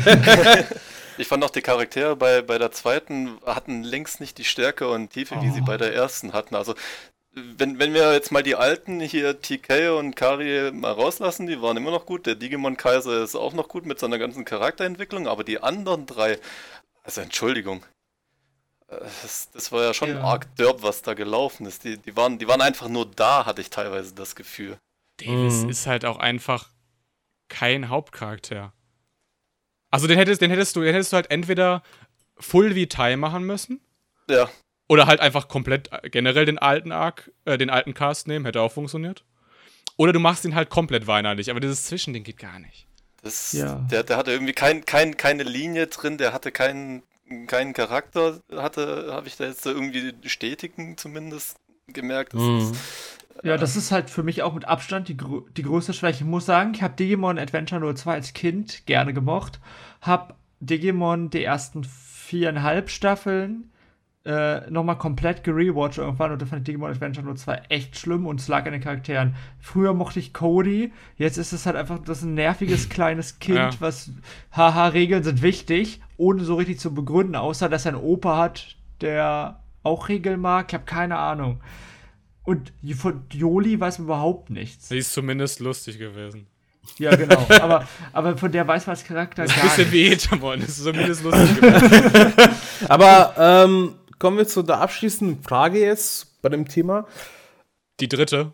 [1.17, 5.11] Ich fand auch die Charaktere bei, bei der zweiten hatten längst nicht die Stärke und
[5.11, 5.65] Tiefe, wie sie Oh.
[5.65, 6.57] bei der ersten hatten.
[6.57, 6.75] Also
[7.33, 11.77] wenn, wenn wir jetzt mal die alten hier TK und Kari mal rauslassen, die waren
[11.77, 12.27] immer noch gut.
[12.27, 16.39] Der Digimon Kaiser ist auch noch gut mit seiner ganzen Charakterentwicklung, aber die anderen drei,
[17.05, 17.85] also Entschuldigung.
[18.89, 20.21] Das, das war ja schon Ja.
[20.23, 21.85] arg derb, was da gelaufen ist.
[21.85, 24.77] Die, die, waren, die waren einfach nur da, hatte ich teilweise das Gefühl.
[25.19, 25.69] Davis Mhm.
[25.71, 26.71] ist halt auch einfach
[27.49, 28.73] kein Hauptcharakter.
[29.91, 31.83] Also den hättest, den hättest du, den hättest du halt entweder
[32.39, 33.81] Full Vitae machen müssen
[34.29, 34.51] Ja,
[34.89, 38.61] oder halt einfach komplett äh, generell den alten Arc, äh, den alten Cast nehmen, hätte
[38.61, 39.25] auch funktioniert.
[39.97, 42.87] Oder du machst ihn halt komplett weinerlich, aber dieses Zwischending geht gar nicht.
[43.23, 43.77] das, Ja.
[43.91, 47.03] Der, der hatte irgendwie kein, kein, keine Linie drin, der hatte keinen,
[47.47, 51.57] keinen Charakter, hatte, habe ich da jetzt so irgendwie stetigen zumindest
[51.89, 52.35] gemerkt.
[52.35, 52.59] Das Mhm.
[52.59, 52.75] ist,
[53.43, 55.17] Ja, das ist halt für mich auch mit Abstand die,
[55.57, 56.25] die größte Schwäche.
[56.25, 59.61] Ich muss sagen, ich habe Digimon Adventure 02 als Kind gerne gemocht.
[60.01, 63.71] Hab Digimon die ersten viereinhalb Staffeln
[64.27, 68.41] äh, nochmal komplett gerewatcht irgendwann und da fand ich Digimon Adventure 02 echt schlimm und
[68.41, 69.35] es lag an den Charakteren.
[69.61, 73.57] Früher mochte ich Cody, jetzt ist es halt einfach das ist ein nerviges kleines Kind,
[73.59, 73.71] Ja.
[73.81, 74.11] was
[74.53, 78.77] haha, Regeln sind wichtig, ohne so richtig zu begründen, außer dass er einen Opa hat,
[79.03, 80.67] der auch Regeln mag.
[80.69, 81.61] Ich habe keine Ahnung.
[82.45, 84.89] Und von Joli weiß man überhaupt nichts.
[84.89, 86.47] Sie ist zumindest lustig gewesen.
[86.99, 87.47] Ja, genau.
[87.61, 89.93] aber, aber von der weiß man als Charakter Das ist ein gar bisschen nicht.
[89.93, 92.33] wie Etamon, das ist zumindest lustig gewesen.
[92.89, 97.07] Aber ähm, kommen wir zu der abschließenden Frage jetzt bei dem Thema.
[98.01, 98.53] Die dritte.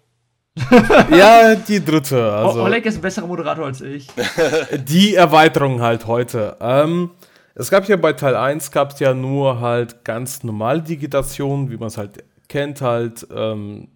[1.10, 2.32] Ja, die dritte.
[2.32, 4.08] Also O- Oleg ist ein besserer Moderator als ich.
[4.84, 6.56] die Erweiterung halt heute.
[6.60, 7.10] Ähm,
[7.54, 11.76] es gab ja bei Teil 1 gab es ja nur halt ganz normale Digitationen, wie
[11.76, 13.88] man es halt kennt, halt ähm,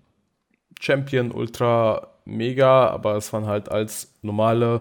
[0.81, 4.81] Champion, Ultra, Mega, aber es waren halt als normale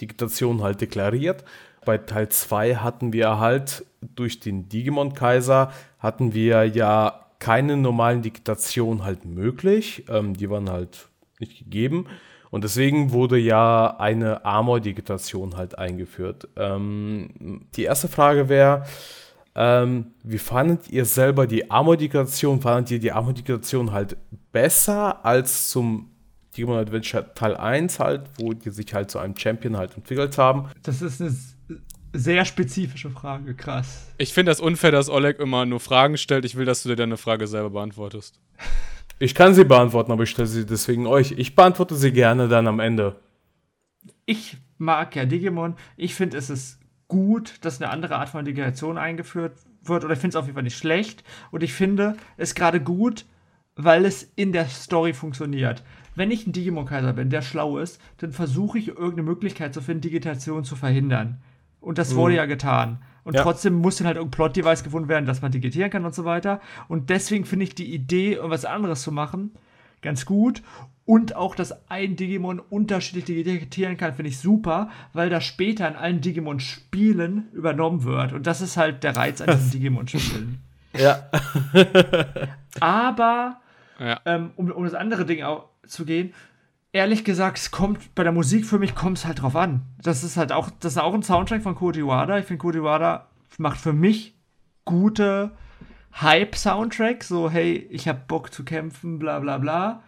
[0.00, 1.44] Digitation halt deklariert.
[1.88, 8.20] Bei Teil 2 hatten wir halt durch den Digimon Kaiser hatten wir ja keine normalen
[8.20, 10.04] Digitationen halt möglich.
[10.10, 11.08] Ähm, die waren halt
[11.40, 12.04] nicht gegeben.
[12.50, 16.48] Und deswegen wurde ja eine Armor-Digitation halt eingeführt.
[16.56, 18.84] Ähm, die erste Frage wäre,
[19.54, 22.60] ähm, wie fandet ihr selber die Armor-Digitation?
[22.60, 24.18] Fandet ihr die Armor-Digitation halt
[24.52, 26.10] besser als zum
[26.54, 30.68] Digimon Adventure Teil 1 halt, wo die sich halt zu einem Champion halt entwickelt haben?
[30.82, 31.34] Das ist eine
[32.12, 34.12] sehr spezifische Frage, krass.
[34.18, 36.44] Ich finde das unfair, dass Oleg immer nur Fragen stellt.
[36.44, 38.40] Ich will, dass du dir deine Frage selber beantwortest.
[39.20, 41.32] Ich kann sie beantworten, aber ich stelle sie deswegen euch.
[41.32, 43.16] Ich beantworte sie gerne dann am Ende.
[44.26, 45.74] Ich mag ja Digimon.
[45.96, 50.04] Ich finde, es ist gut, dass eine andere Art von Digitation eingeführt wird.
[50.04, 51.24] Oder ich finde es auf jeden Fall nicht schlecht.
[51.50, 53.24] Und ich finde es gerade gut,
[53.74, 55.82] weil es in der Story funktioniert.
[56.14, 60.02] Wenn ich ein Digimon-Kaiser bin, der schlau ist, dann versuche ich irgendeine Möglichkeit zu finden,
[60.02, 61.40] Digitation zu verhindern.
[61.80, 62.98] Und das wurde ja getan.
[63.24, 63.42] Und Ja.
[63.42, 66.60] trotzdem muss dann halt irgendein Plot-Device gefunden werden, dass man digitieren kann und so weiter.
[66.88, 69.52] Und deswegen finde ich die Idee, irgendwas anderes zu machen,
[70.02, 70.62] ganz gut.
[71.04, 75.96] Und auch, dass ein Digimon unterschiedlich digitieren kann, finde ich super, weil das später in
[75.96, 78.32] allen Digimon-Spielen übernommen wird.
[78.32, 80.58] Und das ist halt der Reiz an diesen Digimon-Spielen.
[80.96, 81.28] Ja.
[82.80, 83.60] Aber,
[83.98, 84.20] Ja.
[84.26, 86.32] ähm, um, um das andere Ding auch zu gehen,
[86.98, 89.82] ehrlich gesagt, es kommt bei der Musik für mich kommt es halt drauf an.
[90.02, 92.38] Das ist halt auch, das ist auch ein Soundtrack von Koji Wada.
[92.38, 94.34] Ich finde, Koji Wada macht für mich
[94.84, 95.52] gute
[96.20, 97.22] Hype-Soundtrack.
[97.22, 100.02] So, hey, ich habe Bock zu kämpfen, bla bla bla.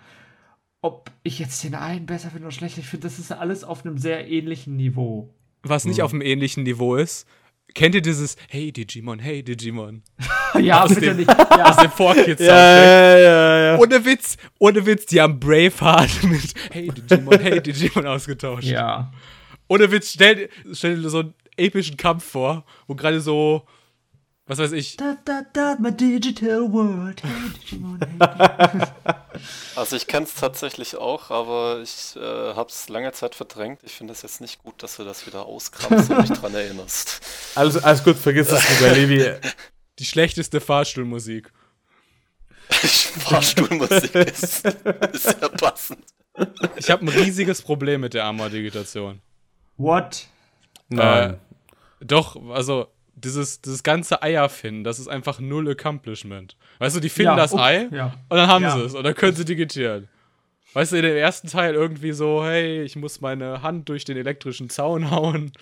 [0.82, 3.86] Ob ich jetzt den einen besser finde oder schlechter, ich finde, das ist alles auf
[3.86, 5.32] einem sehr ähnlichen Niveau.
[5.62, 7.28] Was nicht auf einem ähnlichen Niveau ist.
[7.74, 10.02] Kennt ihr dieses Hey Digimon, hey Digimon?
[10.60, 11.28] ja, Aus bitte dem- nicht.
[11.38, 13.78] Aus Ja, dem 4Kids Ja, ja, ja, ja.
[13.78, 18.64] Ohne Witz, ohne Witz, die haben Braveheart mit Hey Digimon, hey Digimon ausgetauscht.
[18.66, 19.12] ja.
[19.68, 23.64] Ohne Witz, stell, stell dir so einen epischen Kampf vor, wo gerade so,
[24.50, 27.22] was weiß ich, Da, da, da, my digital world.
[27.22, 28.80] Hey, Digimon, hey.
[29.76, 33.80] Also ich kenne es tatsächlich auch, aber ich äh, habe es lange Zeit verdrängt.
[33.84, 37.20] Ich finde es jetzt nicht gut, dass du das wieder auskramst und mich dran erinnerst.
[37.54, 39.34] Alles, alles gut, vergiss das lieber, Levi.
[40.00, 41.52] die schlechteste Fahrstuhlmusik.
[42.70, 46.04] Fahrstuhlmusik ist, ist ja passend.
[46.76, 49.22] Ich habe ein riesiges Problem mit der Armor-Digitation.
[49.76, 50.26] What?
[50.88, 51.38] Nein.
[52.00, 52.88] Doch, also
[53.20, 56.56] dieses, dieses ganze Eier finden, das ist einfach null Accomplishment.
[56.78, 58.14] Weißt du, die finden Ja, das oh, Ei ja.
[58.28, 58.76] und dann haben Ja.
[58.76, 60.08] sie es und dann können sie digitieren.
[60.72, 64.16] Weißt du, in dem ersten Teil irgendwie so, hey, ich muss meine Hand durch den
[64.16, 65.52] elektrischen Zaun hauen.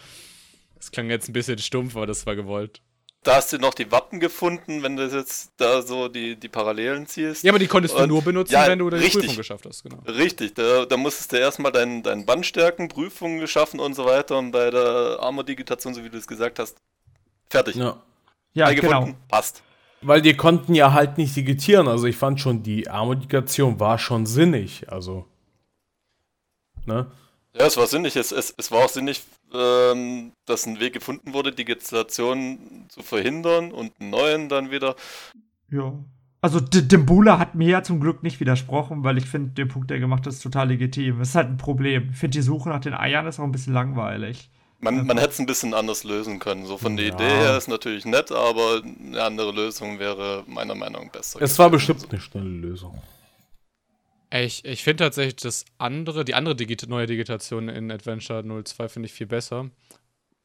[0.77, 2.81] Das klang jetzt ein bisschen stumpf, aber das war gewollt.
[3.25, 7.07] Da hast du noch die Wappen gefunden, wenn du jetzt da so die, die Parallelen
[7.07, 7.43] ziehst.
[7.43, 9.23] Ja, aber die konntest du Und- nur benutzen, ja, wenn du deine richtig.
[9.23, 9.99] Prüfung geschafft hast, genau.
[10.07, 14.39] Richtig, da, da musstest du erstmal deinen dein Band stärken, Prüfungen geschaffen und so weiter
[14.39, 16.77] und bei der Armor-Digitation, so wie du es gesagt hast,
[17.51, 17.77] fertig.
[17.77, 18.01] Ja.
[18.55, 19.11] Ja, genau.
[19.29, 19.63] passt.
[20.01, 21.89] Weil die konnten ja halt nicht digitieren.
[21.89, 24.91] Also ich fand schon, die Armodigitation war schon sinnig.
[24.91, 25.27] Also.
[26.87, 27.11] Ne?
[27.55, 28.17] Ja, es war sinnig.
[28.17, 33.73] Es, es, es war auch sinnig, ähm, dass ein Weg gefunden wurde, Digitation zu verhindern
[33.73, 34.95] und einen neuen dann wieder.
[35.71, 35.93] Ja.
[36.41, 39.97] Also Dimbula hat mir ja zum Glück nicht widersprochen, weil ich finde, den Punkt, der
[39.97, 41.19] er gemacht hat, ist total legitim.
[41.19, 42.11] Das ist halt ein Problem.
[42.13, 44.49] Ich finde, die Suche nach den Eiern ist auch ein bisschen langweilig.
[44.81, 46.65] Man, man hätte es ein bisschen anders lösen können.
[46.65, 47.15] So von der ja.
[47.15, 51.43] Idee her ist natürlich nett, aber eine andere Lösung wäre meiner Meinung nach besser.
[51.43, 53.03] Es war bestimmt eine schnelle Lösung.
[54.31, 59.07] Ich, ich finde tatsächlich das andere, die andere Digita neue Digitation in Adventure 02 finde
[59.07, 59.71] ich viel besser.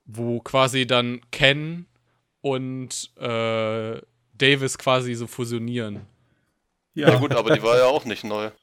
[0.06, 1.86] Wo quasi dann Ken
[2.42, 4.02] und äh,
[4.34, 6.02] Davis quasi so fusionieren.
[6.96, 7.10] Ja.
[7.10, 8.50] ja, gut, aber die war ja auch nicht neu.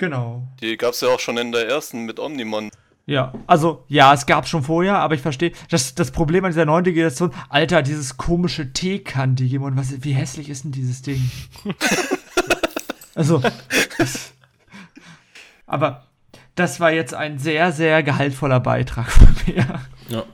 [0.00, 0.46] Genau.
[0.60, 2.70] Die gab es ja auch schon in der ersten mit Omnimon.
[3.08, 6.66] Ja, also ja, es gab schon vorher, aber ich verstehe, das, das Problem an dieser
[6.66, 11.30] neuen Digitation, Alter, dieses komische Teekan-Digimon, was, wie hässlich ist denn dieses Ding?
[13.14, 13.40] also,
[13.96, 14.34] das,
[15.66, 16.04] aber
[16.54, 19.80] das war jetzt ein sehr, sehr gehaltvoller Beitrag von mir.
[20.10, 20.24] Ja.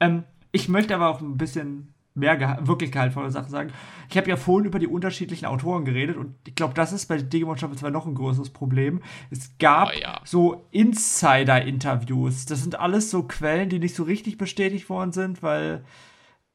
[0.00, 3.72] Ähm, ich möchte aber auch ein bisschen mehr geha wirklich gehaltvolle Sachen sagen.
[4.08, 7.18] Ich habe ja vorhin über die unterschiedlichen Autoren geredet und ich glaube, das ist bei
[7.18, 9.02] Digimon Staffel 2 noch ein größeres Problem.
[9.30, 10.20] Es gab oh, ja.
[10.24, 12.46] so Insider-Interviews.
[12.46, 15.84] Das sind alles so Quellen, die nicht so richtig bestätigt worden sind, weil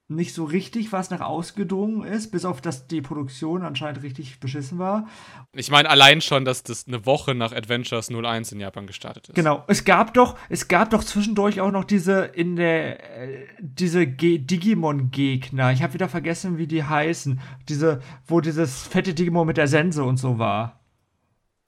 [0.10, 4.80] nicht so richtig was nach ausgedrungen ist, bis auf dass die Produktion anscheinend richtig beschissen
[4.80, 5.08] war.
[5.54, 9.36] Ich meine allein schon, dass das eine Woche nach Adventures 01 in Japan gestartet ist.
[9.36, 14.08] Genau, es gab doch, es gab doch zwischendurch auch noch diese in der äh, diese
[14.08, 15.72] Digimon Gegner.
[15.72, 17.39] Ich habe wieder vergessen, wie die heißen.
[17.69, 20.80] Diese wo dieses fette Digimon mit der Sense und so war.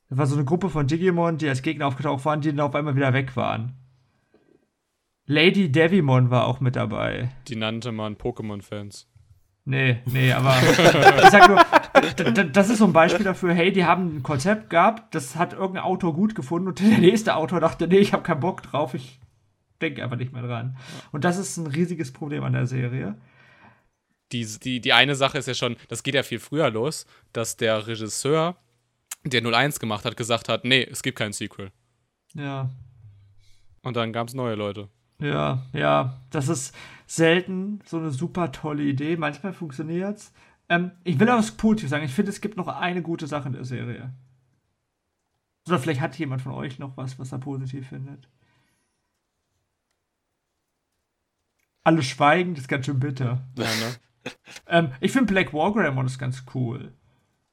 [0.09, 2.73] Das war so eine Gruppe von Digimon, die als Gegner aufgetaucht waren, die dann auf
[2.73, 3.80] einmal wieder weg waren.
[5.25, 7.29] Lady Devimon war auch mit dabei.
[7.47, 9.07] Die nannte man Pokémon-Fans.
[9.63, 14.17] Nee, nee, aber ich sag nur, das ist so ein Beispiel dafür, hey, die haben
[14.17, 17.99] ein Konzept gehabt, das hat irgendein Autor gut gefunden und der nächste Autor dachte, nee,
[17.99, 19.19] ich habe keinen Bock drauf, ich
[19.81, 20.77] denke einfach nicht mehr dran.
[21.11, 23.15] Und das ist ein riesiges Problem an der Serie.
[24.31, 27.57] Die, die, die eine Sache ist ja schon, das geht ja viel früher los, dass
[27.57, 28.55] der Regisseur,
[29.23, 31.71] der 01 gemacht hat, gesagt hat, nee, es gibt kein Sequel.
[32.33, 32.69] Ja.
[33.83, 34.89] Und dann gab es neue Leute.
[35.21, 39.15] Ja, ja, das ist selten so eine super tolle Idee.
[39.17, 40.33] Manchmal funktioniert's.
[40.67, 42.05] Ähm, ich will aber was Positives sagen.
[42.05, 44.13] Ich finde, es gibt noch eine gute Sache in der Serie.
[45.67, 48.27] Oder vielleicht hat jemand von euch noch was, was er positiv findet.
[51.83, 53.43] Alle schweigen, das ist ganz schön bitter.
[53.57, 53.95] Ja, ne?
[54.67, 56.93] ähm, ich finde Black Wargreymon ist ganz cool.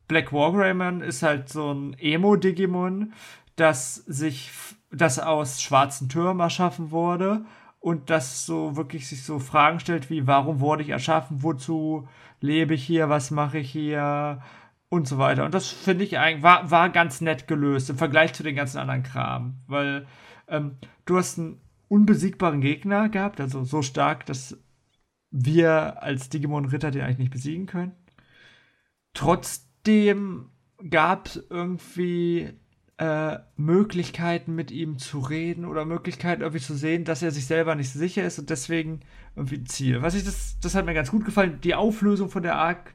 [0.07, 3.12] Black Wargreymon ist halt so ein Emo-Digimon,
[3.57, 4.50] das sich,
[4.90, 7.44] das aus schwarzen Türmen erschaffen wurde
[7.81, 12.09] und das so wirklich sich so Fragen stellt wie, warum wurde ich erschaffen, wozu
[12.40, 14.42] lebe ich hier, was mache ich hier
[14.88, 15.44] und so weiter.
[15.44, 18.79] Und das finde ich eigentlich, war, war ganz nett gelöst im Vergleich zu den ganzen
[18.79, 20.07] anderen Kram, weil
[20.48, 24.59] ähm, du hast einen unbesiegbaren Gegner gehabt, also so stark, dass
[25.31, 27.92] wir als Digimon-Ritter den eigentlich nicht besiegen können.
[29.12, 30.51] Trotzdem
[30.90, 32.55] gab es irgendwie
[32.98, 37.74] äh, Möglichkeiten mit ihm zu reden oder Möglichkeiten irgendwie zu sehen, dass er sich selber
[37.74, 39.00] nicht sicher ist und deswegen
[39.37, 40.02] irgendwie ein Ziel.
[40.02, 41.61] Was ich das, das hat mir ganz gut gefallen.
[41.62, 42.94] Die Auflösung von der Arc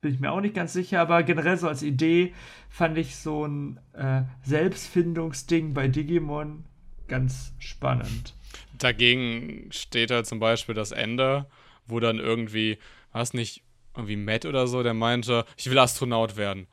[0.00, 2.32] bin ich mir auch nicht ganz sicher, aber generell so als Idee
[2.70, 6.64] fand ich so ein äh, Selbstfindungsding bei Digimon
[7.06, 8.34] ganz spannend.
[8.78, 11.46] Dagegen steht halt zum Beispiel das Ende,
[11.86, 12.78] wo dann irgendwie,
[13.12, 13.62] was nicht,
[13.94, 16.66] irgendwie Matt oder so, der meinte, ich will Astronaut werden.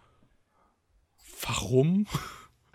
[1.49, 2.05] Warum?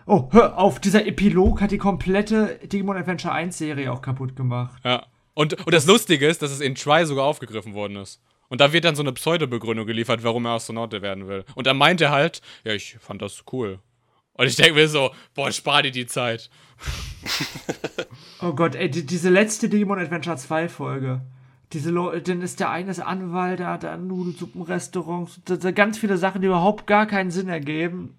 [0.05, 4.81] Oh, hör auf, dieser Epilog hat die komplette Digimon Adventure 1 Serie auch kaputt gemacht.
[4.83, 5.05] Ja.
[5.33, 8.21] Und, und das Lustige ist, dass es in Try sogar aufgegriffen worden ist.
[8.49, 11.43] Und da wird dann so eine Pseudo-Begründung geliefert, warum er Astronaut werden will.
[11.55, 13.79] Und dann meint er halt, ja, ich fand das cool.
[14.33, 16.49] Und ich denke mir so, boah, spar dir die Zeit.
[18.41, 21.21] oh Gott, ey, die, diese letzte Digimon Adventure 2 Folge.
[21.73, 25.41] Diese Leute, dann ist der eine Anwalt, da hat ein Nudelsuppenrestaurant,
[25.73, 28.15] ganz viele Sachen, die überhaupt gar keinen Sinn ergeben.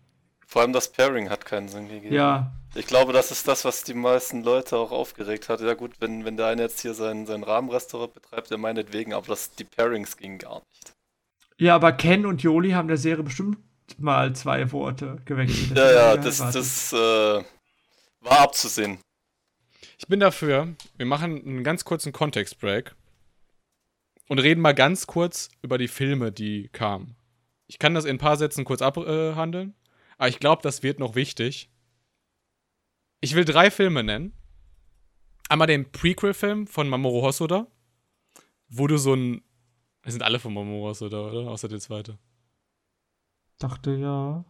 [0.46, 2.14] Vor allem das Pairing hat keinen Sinn gegeben.
[2.14, 2.52] Ja.
[2.76, 5.60] Ich glaube, das ist das, was die meisten Leute auch aufgeregt hat.
[5.60, 9.26] Ja gut, wenn, wenn der eine jetzt hier sein, sein Rahmenrestaurant betreibt, der meinetwegen, aber
[9.26, 10.94] das, die Pairings gingen gar nicht.
[11.58, 13.58] Ja, aber Ken und Joli haben der Serie bestimmt
[13.98, 15.76] mal zwei Worte gewechselt.
[15.76, 17.42] ja, ja, das, das äh,
[18.20, 18.98] war abzusehen.
[19.98, 22.94] Ich bin dafür, wir machen einen ganz kurzen Kontext-Break
[24.28, 27.16] und reden mal ganz kurz über die Filme, die kamen.
[27.66, 29.74] Ich kann das in ein paar Sätzen kurz abhandeln.
[30.18, 31.70] Aber ich glaube, das wird noch wichtig.
[33.20, 34.32] Ich will drei Filme nennen.
[35.48, 37.66] Einmal den Prequel-Film von Mamoru Hosoda,
[38.68, 39.42] wo du so einen
[40.04, 41.50] Die sind alle von Mamoru Hosoda, oder?
[41.50, 42.18] Außer der zweite.
[43.58, 44.44] Dachte ja.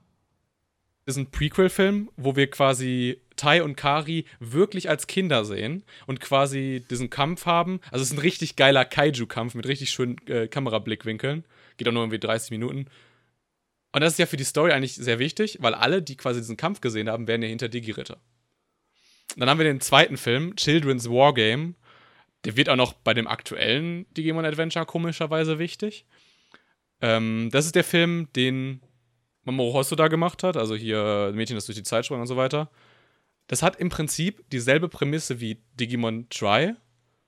[1.04, 6.84] ist ein Prequel-Film, wo wir quasi Tai und Kari wirklich als Kinder sehen und quasi
[6.90, 7.80] diesen Kampf haben.
[7.90, 11.44] Also es ist ein richtig geiler Kaiju-Kampf mit richtig schönen äh, Kamerablickwinkeln.
[11.76, 12.86] Geht auch nur irgendwie 30 Minuten.
[13.96, 16.58] Und das ist ja für die Story eigentlich sehr wichtig, weil alle, die quasi diesen
[16.58, 18.18] Kampf gesehen haben, werden ja hinter Digi-Ritter.
[19.38, 21.76] Dann haben wir den zweiten Film, Children's Wargame.
[22.44, 26.04] Der wird auch noch bei dem aktuellen Digimon Adventure komischerweise wichtig.
[27.00, 28.82] Ähm, das ist der Film, den
[29.44, 32.70] Mamoru Hosoda gemacht hat, also hier Mädchen, das durch die Zeit sprang und so weiter.
[33.46, 36.74] Das hat im Prinzip dieselbe Prämisse wie Digimon Try.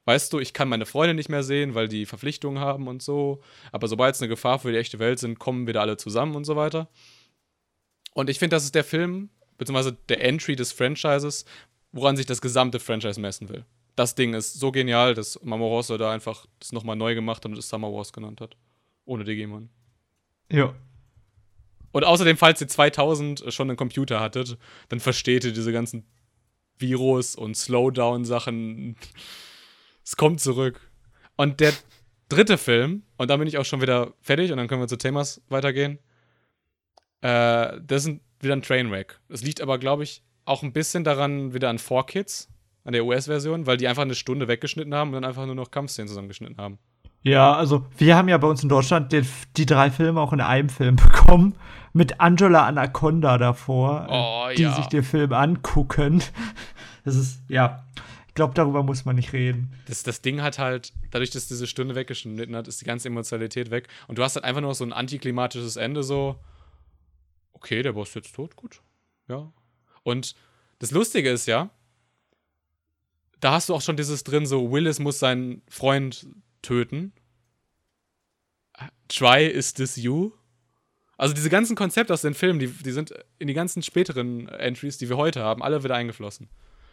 [0.09, 3.43] Weißt du, ich kann meine Freunde nicht mehr sehen, weil die Verpflichtungen haben und so.
[3.73, 6.47] Aber sobald es eine Gefahr für die echte Welt sind, kommen wieder alle zusammen und
[6.47, 6.89] so weiter.
[8.15, 9.29] Und ich finde, das ist der Film,
[9.59, 11.45] beziehungsweise der Entry des Franchises,
[11.93, 13.67] woran sich das gesamte Franchise messen will.
[13.97, 17.59] Das Ding ist so genial, dass Mamoru Hosoda einfach das nochmal neu gemacht hat und
[17.59, 18.57] es Summer Wars genannt hat.
[19.05, 19.69] Ohne Digimon.
[20.51, 20.75] Ja.
[21.93, 24.57] Und außerdem, falls ihr 2000 schon einen Computer hattet,
[24.89, 26.07] dann versteht ihr diese ganzen
[26.79, 28.97] Virus- und Slowdown-Sachen.
[30.09, 30.81] Es kommt zurück.
[31.37, 31.75] Und der
[32.31, 34.97] dritte Film, und dann bin ich auch schon wieder fertig und dann können wir zu
[34.97, 35.99] Themas weitergehen.
[37.21, 39.21] Äh, das ist wieder ein Trainwreck.
[39.29, 42.49] Das liegt aber, glaube ich, auch ein bisschen daran, wieder an 4Kids,
[42.85, 45.71] an der US-Version, weil die einfach eine Stunde weggeschnitten haben und dann einfach nur noch
[45.71, 46.79] Kampfszenen zusammengeschnitten haben.
[47.21, 49.29] Ja, also wir haben ja bei uns in Deutschland den,
[49.59, 51.55] die drei Filme auch in einem Film bekommen.
[51.93, 54.73] Mit Angela Anaconda davor, Oh, die ja.
[54.75, 56.23] sich den Film angucken.
[57.05, 57.85] Das ist, ja,
[58.39, 59.74] glaube, darüber muss man nicht reden.
[59.86, 63.72] Das, das Ding hat halt, dadurch, dass diese Stunde weggeschnitten hat, ist die ganze Emotionalität
[63.72, 63.89] weg.
[64.07, 66.39] Und du hast halt einfach nur so ein antiklimatisches Ende, so,
[67.53, 68.80] okay, der Boss ist jetzt tot, gut.
[69.26, 69.53] Ja.
[70.05, 70.36] Und
[70.78, 71.70] das Lustige ist ja,
[73.41, 76.28] da hast du auch schon dieses drin, so, Willis muss seinen Freund
[76.62, 77.12] töten.
[79.09, 80.30] Try is this you?
[81.16, 84.97] Also diese ganzen Konzepte aus den Filmen, die, die sind in die ganzen späteren Entries,
[84.97, 86.49] die wir heute haben, alle wieder eingeflossen.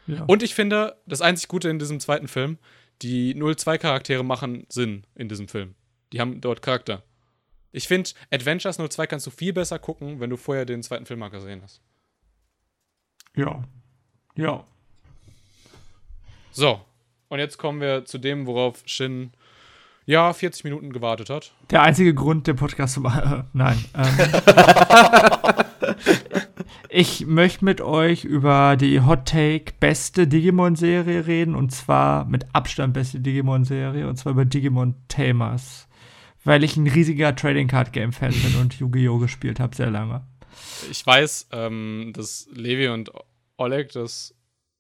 [0.08, 0.24] Ja.
[0.26, 2.58] Und ich finde, das einzig Gute in diesem zweiten Film,
[3.02, 5.76] die 02-Charaktere machen Sinn in diesem Film.
[6.14, 7.04] Die haben dort Charakter.
[7.72, 11.20] Ich finde, Adventures 02 kannst du viel besser gucken, wenn du vorher den zweiten Film
[11.20, 11.82] mal gesehen hast.
[13.36, 13.64] ja.
[14.38, 14.66] Ja.
[16.52, 16.82] So,
[17.30, 19.32] und jetzt kommen wir zu dem, worauf Shin
[20.06, 21.54] ja 40 Minuten gewartet hat.
[21.70, 23.24] Der einzige Grund, den Podcast zu machen.
[23.26, 23.84] Äh, nein.
[23.94, 25.66] Ähm,
[26.98, 32.94] ich möchte mit euch über die Hot Take beste Digimon-Serie reden und zwar mit Abstand
[32.94, 35.90] beste Digimon-Serie und zwar über Digimon Tamers.
[36.46, 39.18] Weil ich ein riesiger Trading Card Game Fan bin und Yu-Gi-Oh!
[39.18, 40.26] gespielt habe sehr lange.
[40.90, 43.12] Ich weiß, ähm, dass Levi und
[43.58, 44.34] Oleg das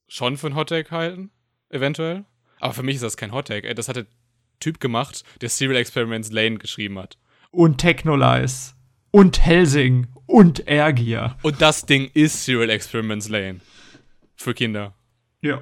[0.07, 1.32] schon für ein Hottake halten,
[1.70, 2.24] eventuell.
[2.61, 3.68] Aber für mich ist das kein Hottake.
[3.68, 4.05] Ey, das hat der
[4.61, 7.18] Typ gemacht, der Serial Experiments Lane geschrieben hat.
[7.51, 8.75] Und Technolize.
[9.16, 10.07] Und Helsing.
[10.26, 11.38] Und Ergier.
[11.41, 13.61] Und das Ding ist Serial Experiments Lane.
[14.36, 14.93] Für Kinder.
[15.39, 15.61] Ja.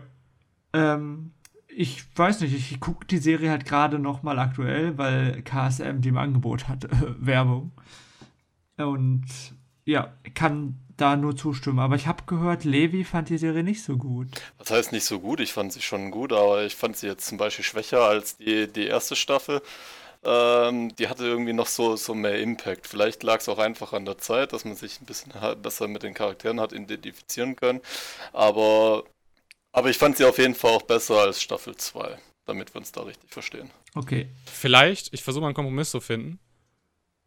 [0.73, 1.33] Ähm,
[1.67, 6.09] ich weiß nicht, ich gucke die Serie halt gerade noch mal aktuell, weil KSM die
[6.09, 6.87] im Angebot hat,
[7.19, 7.73] Werbung.
[8.77, 9.25] Und
[9.85, 11.77] ja, kann da nur zustimmen.
[11.77, 14.29] Aber ich habe gehört, Levi fand die Serie nicht so gut.
[14.57, 17.27] Das heißt nicht so gut, ich fand sie schon gut, aber ich fand sie jetzt
[17.27, 19.61] zum Beispiel schwächer als die, die erste Staffel.
[20.25, 22.87] Ähm, die hatte irgendwie noch so, so mehr Impact.
[22.87, 26.03] Vielleicht lag es auch einfach an der Zeit, dass man sich ein bisschen besser mit
[26.03, 27.81] den Charakteren hat identifizieren können.
[28.31, 29.03] Aber,
[29.71, 32.91] aber ich fand sie auf jeden Fall auch besser als Staffel 2, damit wir uns
[32.91, 33.69] da richtig verstehen.
[33.95, 34.29] Okay.
[34.45, 36.39] Vielleicht, ich versuche mal einen Kompromiss zu finden.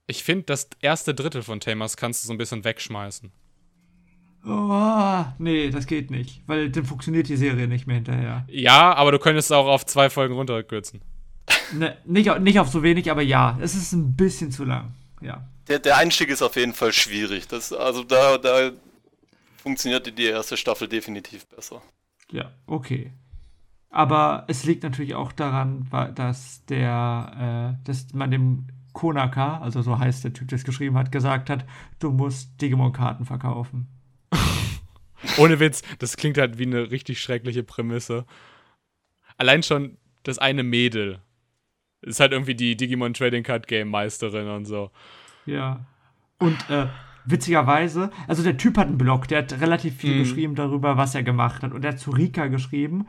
[0.06, 3.32] Ich finde, das erste Drittel von Tamers kannst du so ein bisschen wegschmeißen.
[4.48, 8.46] Oh, nee, das geht nicht, weil dann funktioniert die Serie nicht mehr hinterher.
[8.48, 11.00] Ja, aber du könntest auch auf zwei Folgen runterkürzen.
[11.72, 14.94] Ne, nicht, nicht auf so wenig, aber ja, es ist ein bisschen zu lang.
[15.20, 15.48] Ja.
[15.68, 17.48] Der, der Einstieg ist auf jeden Fall schwierig.
[17.48, 18.70] Das, also da, da
[19.56, 21.82] funktionierte die erste Staffel definitiv besser.
[22.30, 23.12] Ja, okay.
[23.90, 29.98] Aber es liegt natürlich auch daran, dass der, äh, dass man dem Konaka, also so
[29.98, 31.64] heißt der Typ, der es geschrieben hat, gesagt hat,
[31.98, 33.88] du musst Digimon-Karten verkaufen.
[35.38, 38.24] Ohne Witz, das klingt halt wie eine richtig schreckliche Prämisse.
[39.36, 41.20] Allein schon das eine Mädel
[42.02, 44.90] ist halt irgendwie die Digimon Trading Card Game Meisterin und so.
[45.44, 45.80] Ja.
[46.38, 46.86] Und äh,
[47.24, 50.18] witzigerweise, also der Typ hat einen Blog, der hat relativ viel Mhm.
[50.20, 51.72] geschrieben darüber, was er gemacht hat.
[51.72, 53.06] Und er hat zu Rika geschrieben.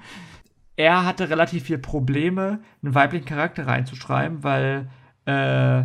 [0.75, 4.89] Er hatte relativ viel Probleme, einen weiblichen Charakter reinzuschreiben, weil
[5.25, 5.83] äh,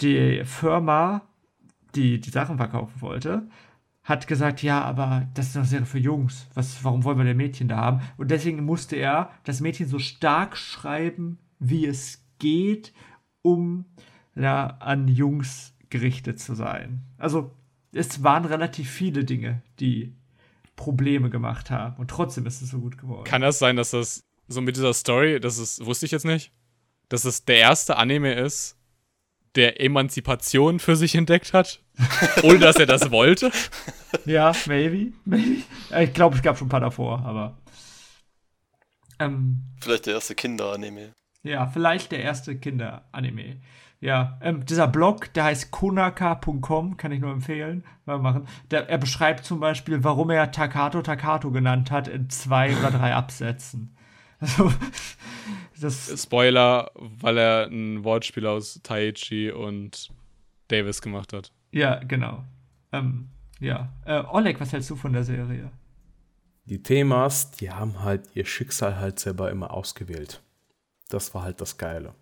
[0.00, 1.22] die Firma,
[1.94, 3.48] die die Sachen verkaufen wollte,
[4.02, 6.46] hat gesagt, ja, aber das ist eine Serie für Jungs.
[6.54, 8.00] Was, warum wollen wir denn Mädchen da haben?
[8.16, 11.38] Und deswegen musste er das Mädchen so stark schreiben,
[11.68, 12.92] wie es geht,
[13.42, 13.84] um
[14.34, 17.02] ja, an Jungs gerichtet zu sein.
[17.18, 17.52] Also
[17.92, 20.14] es waren relativ viele Dinge, die
[20.76, 21.96] Probleme gemacht haben.
[21.96, 23.24] Und trotzdem ist es so gut geworden.
[23.24, 26.52] Kann das sein, dass das so mit dieser Story, das ist, wusste ich jetzt nicht,
[27.08, 28.76] dass es der erste Anime ist,
[29.54, 31.80] der Emanzipation für sich entdeckt hat,
[32.42, 33.52] ohne dass er das wollte?
[34.24, 35.62] Ja, maybe, maybe.
[36.00, 37.56] Ich glaube, es gab schon ein paar davor, aber.
[39.20, 41.12] Ähm, vielleicht der erste Kinder-Anime.
[41.44, 43.58] Ja, vielleicht der erste Kinder-Anime.
[44.00, 48.48] Ja, ähm, dieser Blog, der heißt konaka.com, kann ich nur empfehlen, mal machen.
[48.70, 53.14] Der, er beschreibt zum Beispiel, warum er Takato Takato genannt hat in zwei oder drei
[53.14, 53.96] Absätzen.
[54.40, 54.72] Also,
[55.80, 60.10] das Spoiler, weil er ein Wortspiel aus Taichi und
[60.68, 61.52] Davis gemacht hat.
[61.72, 62.44] Ja, genau.
[62.92, 63.28] Ähm,
[63.60, 63.92] ja.
[64.06, 65.70] Äh, Oleg, was hältst du von der Serie?
[66.66, 70.42] Die Themas, die haben halt ihr Schicksal halt selber immer ausgewählt.
[71.08, 72.14] Das war halt das Geile.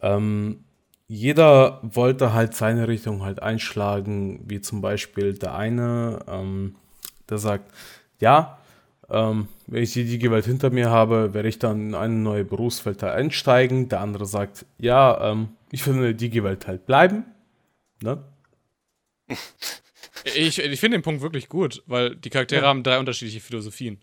[0.00, 0.64] Ähm,
[1.06, 6.76] jeder wollte halt seine Richtung halt einschlagen, wie zum Beispiel der eine, ähm,
[7.28, 7.70] der sagt,
[8.18, 8.58] ja,
[9.10, 13.04] ähm, wenn ich die Digi-Welt hinter mir habe, werde ich dann in eine neue Berufswelt
[13.04, 13.88] einsteigen.
[13.88, 17.24] Der andere sagt, ja, ähm, ich will in der Digi-Welt halt bleiben.
[18.02, 18.24] Ne?
[20.24, 22.68] Ich, ich finde den Punkt wirklich gut, weil die Charaktere ja.
[22.68, 24.00] haben drei unterschiedliche Philosophien.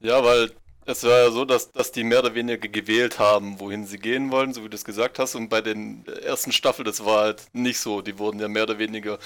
[0.00, 0.50] Ja, weil
[0.88, 4.30] es war ja so, dass, dass die mehr oder weniger gewählt haben, wohin sie gehen
[4.30, 5.34] wollen, so wie du es gesagt hast.
[5.34, 8.00] Und bei den ersten Staffeln, das war halt nicht so.
[8.00, 9.18] Die wurden ja mehr oder weniger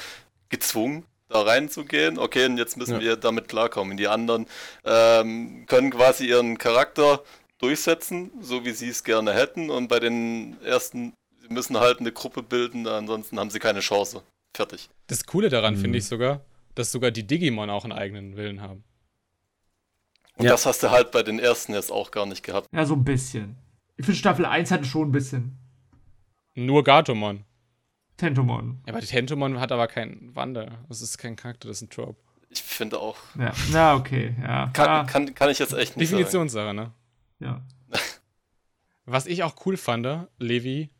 [0.48, 2.18] gezwungen, da reinzugehen.
[2.18, 3.00] Okay, und jetzt müssen ja.
[3.00, 3.96] wir damit klarkommen.
[3.96, 4.46] Die anderen
[4.84, 7.22] ähm, können quasi ihren Charakter
[7.58, 9.70] durchsetzen, so wie sie es gerne hätten.
[9.70, 14.22] Und bei den ersten, sie müssen halt eine Gruppe bilden, ansonsten haben sie keine Chance.
[14.54, 14.90] Fertig.
[15.06, 15.80] Das Coole daran mhm.
[15.80, 16.44] finde ich sogar,
[16.74, 18.82] dass sogar die Digimon auch einen eigenen Willen haben.
[20.36, 20.52] Und ja.
[20.52, 22.68] das hast du halt bei den ersten jetzt auch gar nicht gehabt.
[22.72, 23.56] Ja, so ein bisschen.
[23.96, 25.58] Ich finde Staffel 1 hatte schon ein bisschen.
[26.54, 27.44] Nur Gatomon.
[28.16, 28.82] Tentomon.
[28.86, 30.70] Ja, aber Tentomon hat aber keinen Wandel.
[30.88, 32.20] Das ist kein Charakter, das ist ein Trope.
[32.50, 33.16] Ich finde auch.
[33.38, 34.34] Ja, ja okay.
[34.40, 34.70] Ja.
[34.72, 35.04] Kann, ja.
[35.04, 36.92] kann, kann ich jetzt echt nicht Definitionssache, ne?
[37.38, 37.62] Ja.
[39.06, 40.06] Was ich auch cool fand,
[40.38, 40.90] Levi,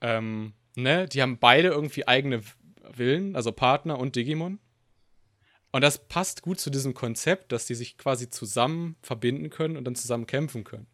[0.00, 2.42] ähm, ne, die haben beide irgendwie eigene
[2.92, 4.58] Willen, also Partner und Digimon.
[5.74, 9.82] Und das passt gut zu diesem Konzept, dass die sich quasi zusammen verbinden können und
[9.82, 10.86] dann zusammen kämpfen können.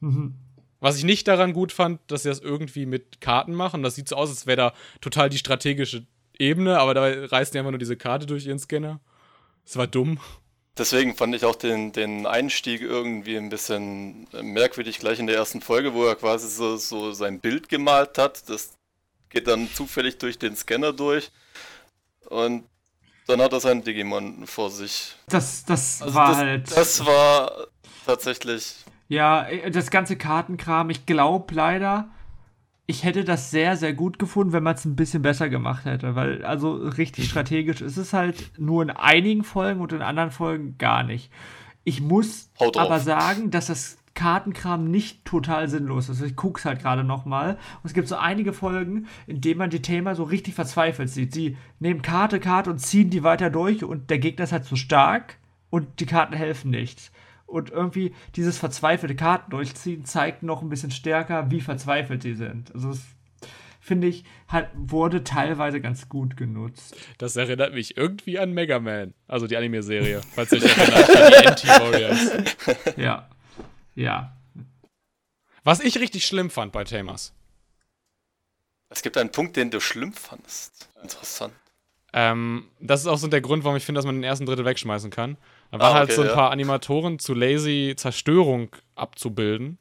[0.00, 0.34] Mhm.
[0.80, 3.84] Was ich nicht daran gut fand, dass sie das irgendwie mit Karten machen.
[3.84, 6.08] Das sieht so aus, als wäre da total die strategische
[6.40, 8.98] Ebene, aber da reißen die einfach nur diese Karte durch ihren Scanner.
[9.64, 10.18] Das war dumm.
[10.76, 15.60] Deswegen fand ich auch den, den Einstieg irgendwie ein bisschen merkwürdig gleich in der ersten
[15.60, 18.50] Folge, wo er quasi so, so sein Bild gemalt hat.
[18.50, 18.72] Das
[19.28, 21.30] geht dann zufällig durch den Scanner durch.
[22.28, 22.64] Und
[23.30, 25.16] dann hat er seinen Digimon vor sich.
[25.28, 26.76] Das, das also war das, halt.
[26.76, 27.52] Das war
[28.06, 28.76] tatsächlich.
[29.08, 32.08] Ja, das ganze Kartenkram, ich glaube leider,
[32.86, 36.14] ich hätte das sehr, sehr gut gefunden, wenn man es ein bisschen besser gemacht hätte.
[36.16, 40.76] Weil, also richtig strategisch ist es halt nur in einigen Folgen und in anderen Folgen
[40.76, 41.30] gar nicht.
[41.84, 46.20] Ich muss aber sagen, dass das Kartenkram nicht total sinnlos ist.
[46.20, 47.52] Ich gucke es halt gerade nochmal.
[47.52, 51.32] Und es gibt so einige Folgen, in denen man die Thema so richtig verzweifelt sieht.
[51.32, 54.76] Sie nehmen Karte, Karte und ziehen die weiter durch und der Gegner ist halt zu
[54.76, 55.36] stark
[55.70, 57.12] und die Karten helfen nichts.
[57.46, 62.72] Und irgendwie dieses verzweifelte Karten durchziehen zeigt noch ein bisschen stärker, wie verzweifelt sie sind.
[62.74, 63.02] Also es
[63.80, 66.94] finde ich, hat, wurde teilweise ganz gut genutzt.
[67.18, 71.32] Das erinnert mich irgendwie an Mega Man, also die Anime-Serie, falls ihr euch erinnert, an
[71.32, 72.96] die Anti-Warriors.
[72.96, 73.28] Ja.
[73.94, 74.36] Ja.
[75.64, 77.32] Was ich richtig schlimm fand bei Tamers.
[78.88, 80.88] Es gibt einen Punkt, den du schlimm fandest.
[81.02, 81.54] Interessant.
[82.12, 84.64] Ähm, das ist auch so der Grund, warum ich finde, dass man den ersten Drittel
[84.64, 85.36] wegschmeißen kann.
[85.70, 86.34] Da waren ah, halt okay, halt so ein ja.
[86.34, 89.78] paar Animatoren zu lazy, Zerstörung abzubilden.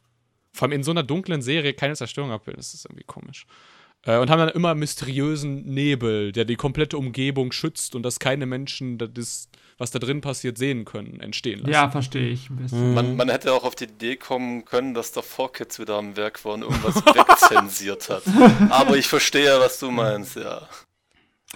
[0.54, 3.48] Vor allem in so einer dunklen Serie keine Zerstörung abbilden, das ist irgendwie komisch.
[4.06, 8.46] Äh, und haben dann immer mysteriösen Nebel, der die komplette Umgebung schützt und dass keine
[8.46, 11.72] Menschen das, was da drin passiert, sehen können, entstehen lassen.
[11.72, 12.90] Ja, verstehe ich ein bisschen.
[12.90, 12.94] Mhm.
[12.94, 16.44] Man, man, hätte auch auf die Idee kommen können, dass der 4Kids wieder am Werk
[16.46, 18.24] war und irgendwas wegzensiert hat.
[18.70, 20.68] Aber ich verstehe, was du meinst, ja.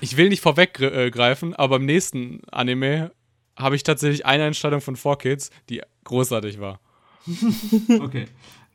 [0.02, 3.12] Ich will nicht vorweggreifen, aber im nächsten Anime
[3.56, 6.82] habe ich tatsächlich eine Einstellung von 4Kids, die großartig war.
[8.02, 8.26] okay.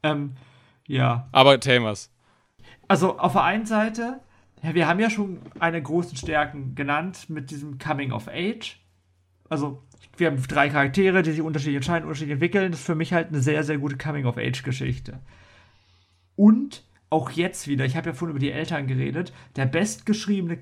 [0.02, 0.36] Ähm,
[0.86, 1.28] ja.
[1.32, 2.10] Aber Tamers
[2.88, 4.20] also auf der einen Seite,
[4.62, 8.80] ja, wir haben ja schon eine großen Stärken genannt mit diesem Coming of Age.
[9.48, 9.82] Also
[10.16, 12.72] wir haben drei Charaktere, die sich unterschiedlich entscheiden, unterschiedlich entwickeln.
[12.72, 15.20] Das ist für mich halt eine sehr, sehr gute Coming of Age Geschichte.
[16.34, 20.58] Und auch jetzt wieder, ich habe ja vorhin über die Eltern geredet, der bestgeschriebene,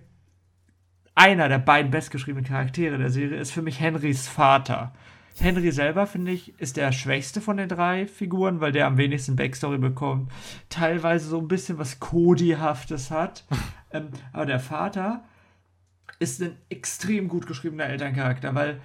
[1.14, 4.94] einer der beiden bestgeschriebenen Charaktere der Serie ist für mich Henrys Vater.
[5.38, 9.36] Henry selber, finde ich, ist der schwächste von den drei Figuren, weil der am wenigsten
[9.36, 10.32] Backstory bekommt.
[10.68, 13.44] Teilweise so ein bisschen was Cody-haftes hat.
[13.90, 15.24] ähm, aber der Vater
[16.18, 18.80] ist ein extrem gut geschriebener Elterncharakter, weil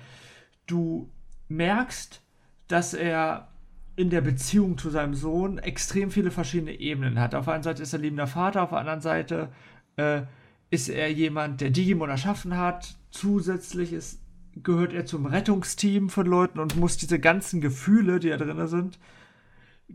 [0.67, 1.09] du
[1.47, 2.21] merkst,
[2.67, 3.47] dass er
[3.95, 7.35] in der Beziehung zu seinem Sohn extrem viele verschiedene Ebenen hat.
[7.35, 9.49] Auf der einen Seite ist er liebender Vater, auf der anderen Seite
[9.97, 10.23] äh,
[10.69, 12.95] ist er jemand, der Digimon erschaffen hat.
[13.11, 14.20] Zusätzlich ist,
[14.55, 18.99] gehört er zum Rettungsteam von Leuten und muss diese ganzen Gefühle, die da drin sind,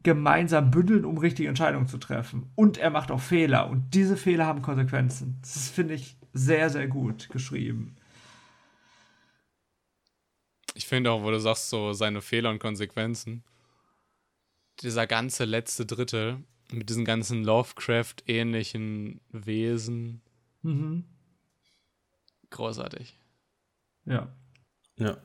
[0.03, 2.51] gemeinsam bündeln, um richtige Entscheidungen zu treffen.
[2.55, 5.39] Und er macht auch Fehler und diese Fehler haben Konsequenzen.
[5.43, 7.97] Das finde ich sehr, sehr gut geschrieben.
[10.75, 13.43] Ich finde auch, wo du sagst, so seine Fehler und Konsequenzen.
[14.83, 20.21] Dieser ganze letzte Drittel mit diesen ganzen Lovecraft-ähnlichen Wesen.
[20.63, 21.05] Mhm.
[22.51, 23.19] Großartig.
[24.05, 24.29] Ja.
[24.99, 25.17] Ja.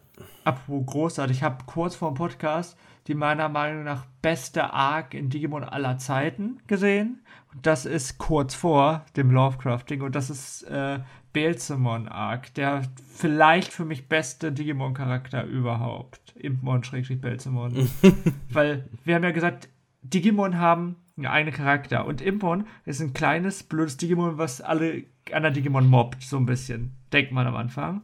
[0.43, 5.29] Apropos großartig, ich habe kurz vor dem Podcast die meiner Meinung nach beste Arc in
[5.29, 7.21] Digimon aller Zeiten gesehen.
[7.53, 10.99] Und das ist kurz vor dem Lovecrafting und das ist äh,
[11.33, 16.33] Belzemon Arc, der vielleicht für mich beste Digimon-Charakter überhaupt.
[16.35, 17.89] Impmon-Belzemon.
[18.49, 19.69] Weil wir haben ja gesagt,
[20.03, 25.53] Digimon haben einen eigenen Charakter und Impon ist ein kleines, blödes Digimon, was alle anderen
[25.53, 26.95] Digimon mobbt, so ein bisschen.
[27.11, 28.03] Denkt man am Anfang.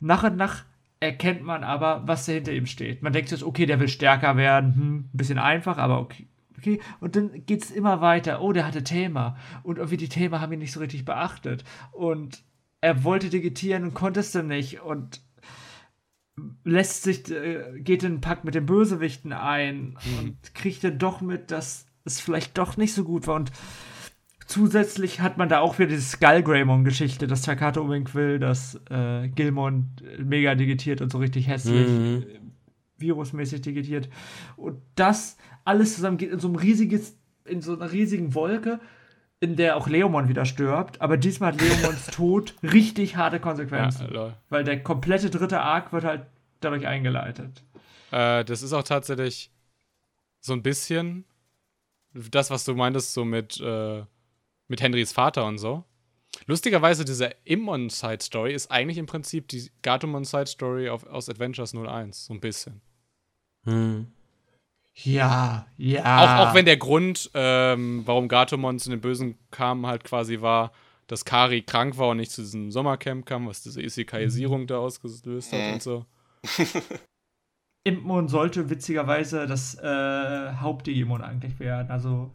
[0.00, 0.64] Nach und nach
[1.00, 3.02] erkennt man aber, was da hinter ihm steht.
[3.02, 6.26] Man denkt sich, okay, der will stärker werden, hm, ein bisschen einfach, aber okay.
[6.56, 8.42] Okay, und dann geht es immer weiter.
[8.42, 9.36] Oh, der hatte Thema.
[9.62, 11.62] Und irgendwie die Thema haben ihn nicht so richtig beachtet.
[11.92, 12.42] Und
[12.80, 14.80] er wollte digitieren und konnte es dann nicht.
[14.80, 15.20] Und
[16.64, 20.18] lässt sich, äh, geht in den Pakt mit den Bösewichten ein mhm.
[20.18, 23.36] und kriegt dann doch mit, dass es vielleicht doch nicht so gut war.
[23.36, 23.52] Und
[24.48, 29.90] Zusätzlich hat man da auch wieder diese Skull-Greymon-Geschichte, dass Takato unbedingt will, dass äh, Gilmon
[30.18, 32.24] mega digitiert und so richtig hässlich, mhm.
[32.26, 32.40] Äh,
[32.96, 34.08] virusmäßig digitiert.
[34.56, 35.36] Und das
[35.66, 38.80] alles zusammen geht in so einem riesiges, in so einer riesigen Wolke,
[39.38, 41.02] in der auch Leomon wieder stirbt.
[41.02, 44.08] Aber diesmal hat Leomons Tod richtig harte Konsequenzen.
[44.14, 46.22] Ja, weil der komplette dritte Arc wird halt
[46.60, 47.62] dadurch eingeleitet.
[48.12, 49.52] Äh, das ist auch tatsächlich
[50.40, 51.26] so ein bisschen
[52.14, 54.04] das, was du meintest, so mit äh,
[54.68, 55.84] mit Henrys Vater und so.
[56.46, 62.80] Lustigerweise, diese Immon-Side-Story ist eigentlich im Prinzip die Gatomon-Side-Story aus Adventures 01, so ein bisschen.
[63.64, 64.06] Hm.
[64.94, 66.44] Ja, ja.
[66.44, 70.72] Auch, auch wenn der Grund, ähm, warum Gatomon zu den Bösen kam, halt quasi war,
[71.06, 75.52] dass Kari krank war und nicht zu diesem Sommercamp kam, was diese Isekaisierung da ausgelöst
[75.52, 75.72] hat mhm.
[75.74, 76.06] und so.
[77.84, 81.90] Impmon sollte witzigerweise das äh, Hauptdigimon eigentlich werden.
[81.90, 82.30] Also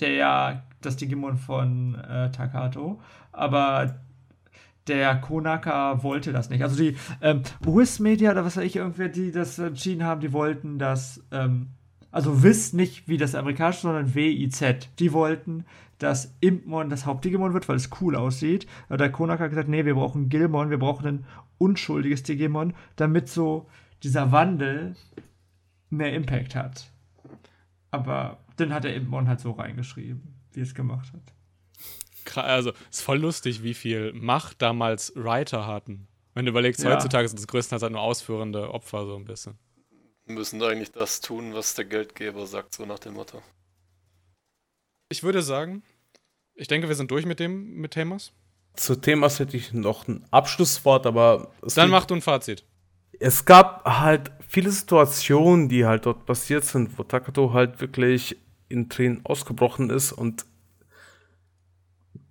[0.00, 3.00] der ja das Digimon von äh, Takato,
[3.32, 4.00] aber
[4.86, 6.62] der Konaka wollte das nicht.
[6.62, 10.32] Also die ähm, Wiz Media oder was weiß ich, irgendwer, die das entschieden haben, die
[10.32, 11.68] wollten das, ähm,
[12.10, 14.88] also Wiz nicht wie das amerikanische, sondern W-I-Z.
[14.98, 15.64] Die wollten,
[15.98, 18.66] dass Impmon das Hauptdigimon wird, weil es cool aussieht.
[18.88, 21.26] Aber der Konaka hat gesagt, nee, wir brauchen Gilmon, wir brauchen ein
[21.58, 23.68] unschuldiges Digimon, damit so
[24.02, 24.96] dieser Wandel
[25.90, 26.90] mehr Impact hat.
[27.90, 31.32] Aber dann hat er Impmon halt so reingeschrieben, wie es gemacht hat.
[32.36, 36.06] Also, ist voll lustig, wie viel Macht damals Writer hatten.
[36.34, 36.94] Wenn du überlegst, ja.
[36.94, 39.58] heutzutage sind das größtenteils halt nur ausführende Opfer, so ein bisschen.
[40.26, 43.42] Wir müssen eigentlich das tun, was der Geldgeber sagt, so nach dem Motto.
[45.08, 45.82] Ich würde sagen,
[46.54, 48.32] ich denke, wir sind durch mit dem, mit Themas.
[48.74, 51.50] Zu Themas hätte ich noch ein Abschlusswort, aber.
[51.74, 52.64] Dann mach du ein Fazit.
[53.18, 58.36] Es gab halt viele Situationen, die halt dort passiert sind, wo Takato halt wirklich
[58.70, 60.46] in Tränen ausgebrochen ist und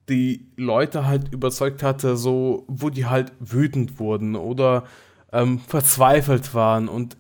[0.10, 4.86] die Leute halt überzeugt hatte, so, wo die halt wütend wurden oder
[5.32, 7.16] ähm, verzweifelt waren und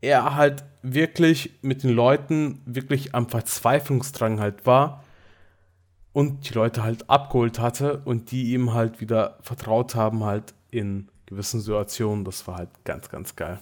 [0.00, 5.04] er halt wirklich mit den Leuten wirklich am Verzweiflungsdrang halt war
[6.12, 11.08] und die Leute halt abgeholt hatte und die ihm halt wieder vertraut haben halt in
[11.26, 12.24] gewissen Situationen.
[12.24, 13.58] Das war halt ganz, ganz geil.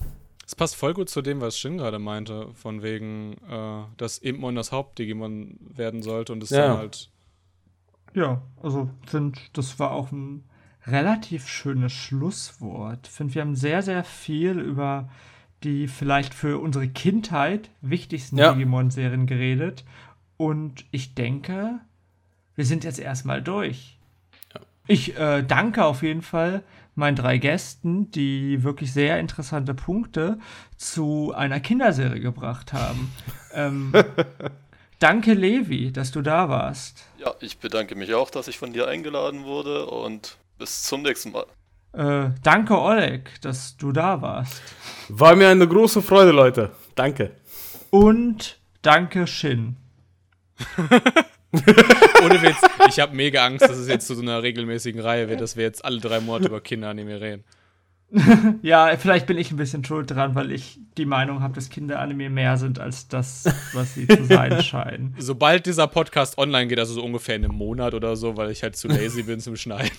[0.47, 4.55] Es passt voll gut zu dem, was Shin gerade meinte, von wegen, äh, dass Impmon
[4.55, 6.69] das Haupt-Digimon werden sollte und es ja.
[6.69, 7.11] dann halt.
[8.15, 10.45] Ja, also finde, das war auch ein
[10.87, 13.07] relativ schönes Schlusswort.
[13.07, 15.09] Ich finde, wir haben sehr, sehr viel über
[15.65, 18.53] die vielleicht für unsere Kindheit wichtigsten ja.
[18.53, 19.85] Digimon-Serien geredet.
[20.37, 21.81] Und ich denke,
[22.55, 23.99] wir sind jetzt erstmal durch.
[24.55, 24.61] Ja.
[24.87, 26.63] Ich äh, danke auf jeden Fall
[26.95, 30.39] meinen drei Gästen, die wirklich sehr interessante Punkte
[30.77, 33.13] zu einer Kinderserie gebracht haben.
[33.53, 33.93] ähm,
[34.99, 37.05] danke, Levi, dass du da warst.
[37.19, 41.33] Ja, ich bedanke mich auch, dass ich von dir eingeladen wurde und bis zum nächsten
[41.33, 41.47] Mal.
[41.93, 44.61] Äh, danke, Oleg, dass du da warst.
[45.09, 46.73] War mir eine große Freude, Leute.
[46.95, 47.33] Danke.
[47.91, 49.77] Und danke, Shin.
[52.25, 52.57] Ohne Witz,
[52.89, 55.65] ich habe mega Angst, dass es jetzt zu so einer regelmäßigen Reihe wird, dass wir
[55.65, 57.45] jetzt alle drei Monate über Kinderanime reden.
[58.63, 62.31] Ja, vielleicht bin ich ein bisschen schuld dran, weil ich die Meinung habe, dass Kinderanime
[62.31, 65.17] mehr sind als das, was sie zu sein scheinen.
[65.19, 68.63] Sobald dieser Podcast online geht, also so ungefähr in einem Monat oder so, weil ich
[68.63, 69.91] halt zu lazy bin zum Schneiden.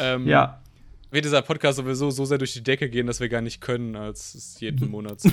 [0.00, 0.60] ähm, Ja,
[1.10, 3.94] Wird dieser Podcast sowieso so sehr durch die Decke gehen, dass wir gar nicht können,
[3.96, 5.30] als es jeden Monat zu.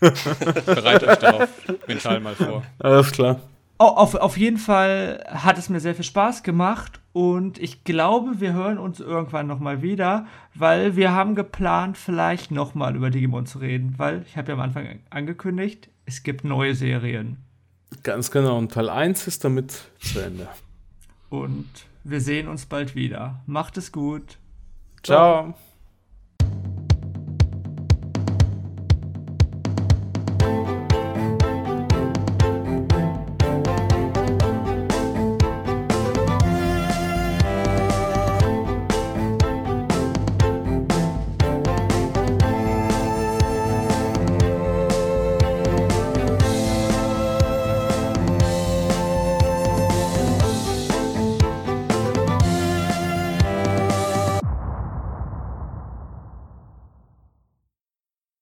[0.00, 1.48] Bereitet euch darauf
[1.86, 2.62] mental mal vor.
[2.78, 3.40] Alles klar.
[3.78, 8.40] Oh, auf, auf jeden Fall hat es mir sehr viel Spaß gemacht und ich glaube,
[8.40, 13.58] wir hören uns irgendwann nochmal wieder, weil wir haben geplant, vielleicht nochmal über Digimon zu
[13.58, 17.36] reden, weil ich habe ja am Anfang angekündigt, es gibt neue Serien
[18.02, 18.58] Ganz genau.
[18.58, 20.48] Und Teil 1 ist damit zu Ende.
[21.30, 21.66] und
[22.04, 23.40] wir sehen uns bald wieder.
[23.46, 24.38] Macht es gut.
[25.02, 25.54] Ciao.